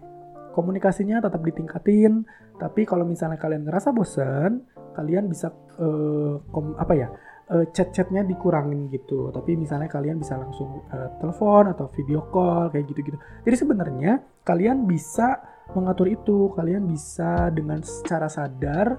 Komunikasinya 0.51 1.23
tetap 1.23 1.41
ditingkatin. 1.47 2.27
Tapi 2.59 2.83
kalau 2.83 3.07
misalnya 3.07 3.39
kalian 3.39 3.65
ngerasa 3.65 3.95
bosen, 3.95 4.67
kalian 4.99 5.31
bisa 5.31 5.49
eh, 5.79 6.35
kom- 6.51 6.77
apa 6.77 6.93
ya? 6.95 7.09
Eh, 7.51 7.67
chat-chatnya 7.71 8.23
dikurangin 8.23 8.87
gitu. 8.89 9.29
Tapi 9.31 9.59
misalnya 9.59 9.91
kalian 9.91 10.19
bisa 10.19 10.39
langsung 10.39 10.87
eh, 10.89 11.11
telepon 11.19 11.71
atau 11.71 11.91
video 11.93 12.25
call 12.31 12.71
kayak 12.71 12.87
gitu-gitu. 12.89 13.19
Jadi 13.43 13.57
sebenarnya 13.59 14.13
kalian 14.43 14.87
bisa 14.87 15.43
mengatur 15.75 16.07
itu. 16.07 16.51
Kalian 16.55 16.87
bisa 16.87 17.51
dengan 17.51 17.83
secara 17.83 18.27
sadar 18.27 18.99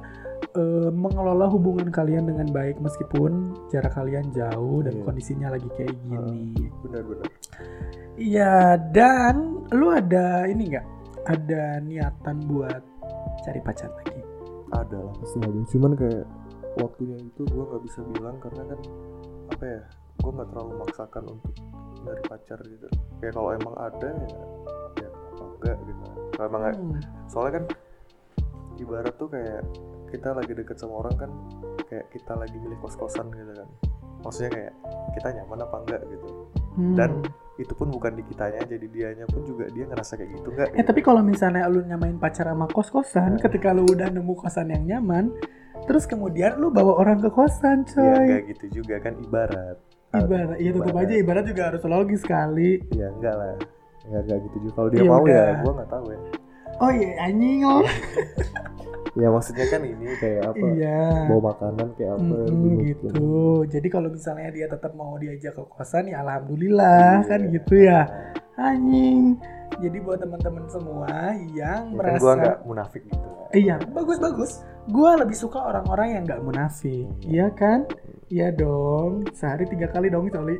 eh, 0.51 0.91
mengelola 0.91 1.47
hubungan 1.47 1.87
kalian 1.89 2.27
dengan 2.27 2.51
baik 2.51 2.79
meskipun 2.79 3.55
jarak 3.71 3.95
kalian 3.95 4.27
jauh 4.31 4.83
dan 4.83 4.99
Iya. 4.99 5.03
kondisinya 5.07 5.47
lagi 5.51 5.69
kayak 5.73 5.95
gini. 6.03 6.67
benar-benar 6.83 7.27
Iya, 8.19 8.75
dan 8.91 9.63
lu 9.71 9.89
ada 9.89 10.43
ini 10.45 10.75
nggak? 10.75 10.87
Ada 11.21 11.79
niatan 11.81 12.43
buat 12.49 12.81
cari 13.41 13.61
pacar 13.61 13.89
lagi? 13.95 14.19
ada 14.71 15.03
lah 15.03 15.11
pasti 15.19 15.35
ada 15.43 15.61
cuman 15.67 15.91
kayak 15.99 16.23
waktunya 16.75 17.17
itu 17.17 17.41
gue 17.43 17.63
nggak 17.63 17.83
bisa 17.83 17.99
bilang 18.07 18.35
karena 18.37 18.63
kan 18.65 18.79
apa 19.49 19.63
ya 19.65 19.81
gue 20.17 20.31
nggak 20.31 20.49
terlalu 20.49 20.69
memaksakan 20.75 21.23
untuk 21.27 21.53
dari 22.01 22.21
pacar 22.23 22.59
gitu 22.61 22.87
kayak 23.17 23.33
kalau 23.33 23.49
emang 23.51 23.75
ada 23.75 24.09
ya 24.09 24.27
ya 24.97 25.07
kenapa 25.09 25.43
enggak 25.49 25.77
gitu 25.83 26.03
kalau 26.31 26.47
emang 26.47 26.63
Hmm. 26.71 26.99
soalnya 27.27 27.53
kan 27.53 27.65
ibarat 28.77 29.13
tuh 29.15 29.29
kayak 29.29 29.61
kita 30.07 30.29
lagi 30.31 30.51
deket 30.51 30.75
sama 30.75 30.93
orang 30.99 31.15
kan 31.17 31.31
kayak 31.85 32.07
kita 32.09 32.33
lagi 32.33 32.57
milih 32.57 32.79
kos-kosan 32.79 33.29
gitu 33.29 33.53
kan 33.53 33.69
maksudnya 34.21 34.51
kayak 34.51 34.73
kita 35.11 35.27
nyaman 35.33 35.59
apa 35.61 35.75
enggak 35.79 36.01
gitu 36.07 36.29
Hmm. 36.71 36.95
dan 36.95 37.19
itu 37.59 37.75
pun 37.75 37.91
bukan 37.91 38.15
di 38.15 38.23
kitanya 38.23 38.63
jadi 38.63 38.87
dianya 38.87 39.25
pun 39.27 39.43
juga 39.43 39.67
dia 39.67 39.83
ngerasa 39.83 40.15
kayak 40.15 40.31
gitu 40.33 40.47
enggak 40.49 40.71
eh 40.71 40.85
tapi 40.87 41.03
kalau 41.03 41.19
misalnya 41.19 41.67
lu 41.67 41.83
nyamain 41.83 42.15
pacar 42.15 42.47
sama 42.47 42.63
kos-kosan, 42.65 43.35
Nah. 43.35 43.41
ketika 43.43 43.75
lu 43.75 43.83
udah 43.83 44.07
nemu 44.07 44.31
kosan 44.33 44.71
yang 44.71 44.87
nyaman, 44.87 45.35
terus 45.81 46.03
kemudian 46.03 46.55
lu 46.55 46.69
bawa 46.69 46.97
orang 46.97 47.17
ke 47.17 47.27
kosan, 47.27 47.83
ya 47.83 47.91
coy. 47.91 48.21
enggak 48.21 48.41
gitu 48.49 48.65
juga 48.77 48.95
kan 48.99 49.13
ibarat 49.17 49.77
Ibarat, 50.11 50.59
iya 50.59 50.71
tetap 50.71 50.91
aja 50.93 51.13
ibarat 51.15 51.43
juga 51.45 51.61
harus 51.67 51.81
logis 51.81 52.19
sekali. 52.19 52.83
ya 52.91 53.07
enggak 53.09 53.31
lah 53.31 53.55
enggak 54.03 54.21
enggak 54.21 54.39
gitu 54.45 54.57
juga 54.61 54.73
kalau 54.75 54.89
dia 54.89 54.99
Ya 54.99 55.07
mau 55.07 55.21
udah. 55.21 55.31
ya 55.31 55.53
gue 55.57 55.71
nggak 55.73 55.89
tahu 55.89 56.05
ya 56.07 56.19
Oh 56.77 56.89
iya 56.89 57.09
anjing 57.21 57.59
lo. 57.61 57.77
ya 59.13 59.27
maksudnya 59.27 59.65
kan 59.67 59.81
ini 59.83 60.07
kayak 60.17 60.41
apa 60.49 60.65
Iya. 60.71 61.03
bawa 61.27 61.41
makanan 61.51 61.87
kayak 61.93 62.11
apa 62.15 62.35
Mm-mm, 62.41 62.73
gitu. 62.81 63.05
gitu. 63.07 63.29
Jadi 63.69 63.87
kalau 63.87 64.09
misalnya 64.09 64.49
dia 64.49 64.65
tetap 64.65 64.91
mau 64.93 65.13
diajak 65.15 65.53
ke 65.53 65.63
kosan 65.67 66.07
ya 66.07 66.19
alhamdulillah 66.21 67.21
Iya. 67.21 67.27
kan 67.27 67.41
gitu 67.47 67.73
ya. 67.77 68.01
Anjing. 68.57 69.37
Jadi 69.77 69.97
buat 69.99 70.19
teman-teman 70.19 70.65
semua 70.67 71.07
yang 71.47 71.53
Ya, 71.53 71.71
kan 71.81 71.93
merasa 71.93 72.19
gue 72.19 72.33
nggak 72.35 72.57
munafik 72.65 73.01
gitu 73.05 73.27
Iya, 73.51 73.75
bagus 73.87 74.17
bagus. 74.17 74.51
Gua 74.89 75.13
lebih 75.13 75.37
suka 75.37 75.61
orang-orang 75.61 76.17
yang 76.17 76.23
nggak 76.25 76.41
munafik, 76.41 77.05
iya 77.21 77.53
kan? 77.53 77.85
Iya 78.31 78.49
dong. 78.49 79.29
Sehari 79.35 79.69
tiga 79.69 79.91
kali 79.91 80.09
dong, 80.09 80.31
Coli. 80.31 80.57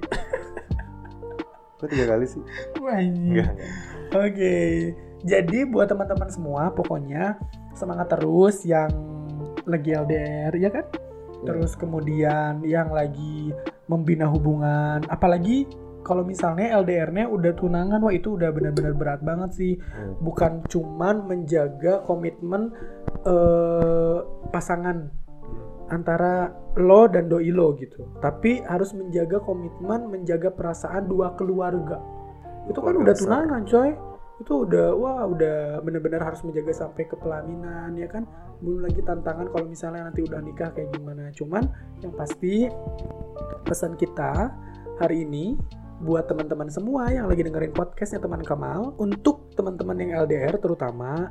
Kok 1.81 1.89
tiga 1.89 2.13
kali 2.13 2.29
sih 2.29 2.43
Wah, 2.83 3.01
Oke. 4.13 4.57
Jadi 5.25 5.59
buat 5.65 5.89
teman-teman 5.89 6.29
semua, 6.29 6.69
pokoknya 6.69 7.41
semangat 7.73 8.13
terus 8.13 8.61
yang 8.65 8.89
lagi 9.65 9.93
LDR, 9.93 10.53
ya 10.57 10.69
kan? 10.69 10.85
Terus 11.41 11.73
kemudian 11.73 12.61
yang 12.61 12.93
lagi 12.93 13.49
membina 13.89 14.29
hubungan, 14.29 15.01
apalagi 15.09 15.65
kalau 16.01 16.25
misalnya 16.25 16.73
LDR-nya 16.81 17.29
udah 17.29 17.53
tunangan, 17.53 18.01
wah 18.01 18.13
itu 18.13 18.33
udah 18.33 18.49
benar-benar 18.49 18.93
berat 18.97 19.21
banget 19.21 19.49
sih. 19.53 19.73
Hmm. 19.77 20.17
Bukan 20.21 20.65
cuman 20.65 21.29
menjaga 21.29 22.01
komitmen 22.09 22.73
eh, 23.25 24.17
pasangan 24.49 25.09
antara 25.91 26.49
lo 26.79 27.05
dan 27.11 27.27
doi 27.27 27.51
lo 27.51 27.75
gitu, 27.75 28.07
tapi 28.23 28.63
harus 28.63 28.95
menjaga 28.95 29.43
komitmen, 29.43 30.07
menjaga 30.07 30.49
perasaan 30.49 31.05
dua 31.05 31.35
keluarga. 31.35 31.99
Itu 32.65 32.79
kan 32.79 32.95
udah 32.95 33.13
besar. 33.13 33.27
tunangan, 33.27 33.63
coy. 33.67 33.91
itu 34.41 34.65
udah 34.65 34.97
wah 34.97 35.21
udah 35.29 35.85
bener-bener 35.85 36.17
harus 36.17 36.41
menjaga 36.41 36.73
sampai 36.73 37.05
ke 37.05 37.13
pelaminan 37.13 37.93
ya 37.93 38.09
kan 38.09 38.25
belum 38.57 38.89
lagi 38.89 39.05
tantangan 39.05 39.53
kalau 39.53 39.69
misalnya 39.69 40.09
nanti 40.09 40.25
udah 40.25 40.41
nikah 40.41 40.73
kayak 40.73 40.89
gimana 40.97 41.29
cuman 41.29 41.69
yang 42.01 42.09
pasti 42.17 42.65
pesan 43.69 43.93
kita 44.01 44.49
hari 44.97 45.29
ini 45.29 45.53
buat 46.01 46.25
teman-teman 46.25 46.65
semua 46.73 47.13
yang 47.13 47.29
lagi 47.29 47.45
dengerin 47.45 47.77
podcastnya 47.77 48.17
teman 48.17 48.41
Kamal 48.41 48.97
untuk 48.97 49.53
teman-teman 49.53 49.93
yang 50.01 50.25
LDR 50.25 50.57
terutama 50.57 51.29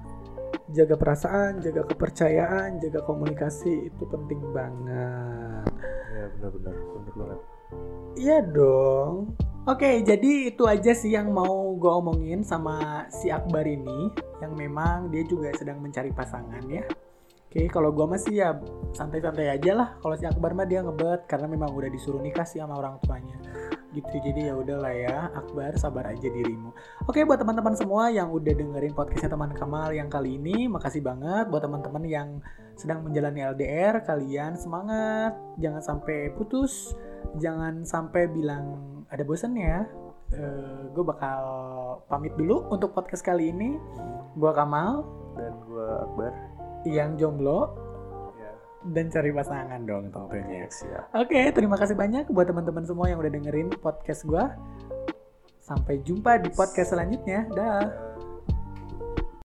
jaga 0.70 0.94
perasaan, 0.94 1.59
jaga 1.59 1.83
kepercayaan, 1.90 2.78
jaga 2.78 3.02
komunikasi 3.02 3.90
itu 3.90 4.02
penting 4.06 4.38
banget. 4.54 5.66
ya 6.14 6.24
benar-benar 6.38 6.74
benar 6.78 7.14
banget 7.18 7.40
Iya 8.14 8.38
dong. 8.46 9.35
Oke, 9.66 10.02
jadi 10.06 10.54
itu 10.54 10.62
aja 10.66 10.94
sih 10.94 11.14
yang 11.14 11.35
mau 11.35 11.74
gue 11.74 11.90
omongin 11.90 12.46
sama 12.46 13.06
si 13.11 13.30
Akbar 13.30 13.66
ini, 13.66 14.11
yang 14.38 14.54
memang 14.54 15.11
dia 15.11 15.26
juga 15.26 15.50
sedang 15.54 15.83
mencari 15.83 16.14
pasangan 16.14 16.62
ya. 16.70 16.83
Oke, 17.50 17.66
kalau 17.66 17.90
gue 17.90 18.06
masih 18.06 18.35
ya 18.38 18.54
santai-santai 18.94 19.50
aja 19.50 19.74
lah. 19.74 19.88
Kalau 19.98 20.14
si 20.14 20.26
Akbar 20.26 20.54
mah 20.54 20.66
dia 20.66 20.87
ngebet 20.87 21.26
karena 21.26 21.50
memang 21.50 21.74
udah 21.74 21.90
disuruh 21.90 22.22
nikah 22.22 22.46
sih 22.46 22.62
sama 22.62 22.78
orang 22.78 23.02
tuanya. 23.02 23.38
Gitu, 23.90 24.22
jadi 24.22 24.50
ya 24.50 24.55
udahlah 24.55 24.94
ya, 24.94 25.18
Akbar 25.35 25.74
sabar 25.74 26.07
aja 26.14 26.31
dirimu. 26.31 26.70
Oke, 27.11 27.26
buat 27.26 27.42
teman-teman 27.42 27.74
semua 27.74 28.07
yang 28.07 28.31
udah 28.31 28.55
dengerin 28.55 28.94
podcastnya 28.94 29.35
teman 29.35 29.50
Kamal 29.50 29.90
yang 29.90 30.07
kali 30.07 30.38
ini, 30.38 30.70
makasih 30.70 31.03
banget 31.03 31.50
buat 31.50 31.66
teman-teman 31.66 32.07
yang 32.07 32.29
sedang 32.79 33.03
menjalani 33.03 33.42
LDR, 33.50 33.98
kalian 34.07 34.55
semangat, 34.55 35.35
jangan 35.59 35.83
sampai 35.83 36.31
putus, 36.38 36.94
jangan 37.42 37.83
sampai 37.83 38.31
bilang 38.31 38.79
ada 39.11 39.26
bosan 39.26 39.59
ya. 39.59 39.83
gue 40.94 41.03
bakal 41.03 41.42
pamit 42.07 42.31
dulu 42.38 42.62
untuk 42.70 42.94
podcast 42.94 43.26
kali 43.26 43.50
ini. 43.50 43.74
Gue 44.38 44.55
Kamal 44.55 45.03
dan 45.35 45.53
gua 45.66 46.07
Akbar 46.07 46.33
yang 46.87 47.18
jomblo 47.18 47.89
dan 48.88 49.12
cari 49.12 49.31
pasangan 49.31 49.81
dong 49.85 50.09
tentunya. 50.09 50.64
siap 50.73 51.12
Oke, 51.12 51.53
terima 51.53 51.77
kasih 51.77 51.97
banyak 51.97 52.33
buat 52.33 52.49
teman-teman 52.49 52.85
semua 52.88 53.12
yang 53.12 53.21
udah 53.21 53.33
dengerin 53.33 53.69
podcast 53.81 54.25
gue. 54.25 54.45
Sampai 55.61 56.01
jumpa 56.03 56.40
di 56.40 56.51
podcast 56.51 56.97
selanjutnya. 56.97 57.47
Dah. 57.53 58.10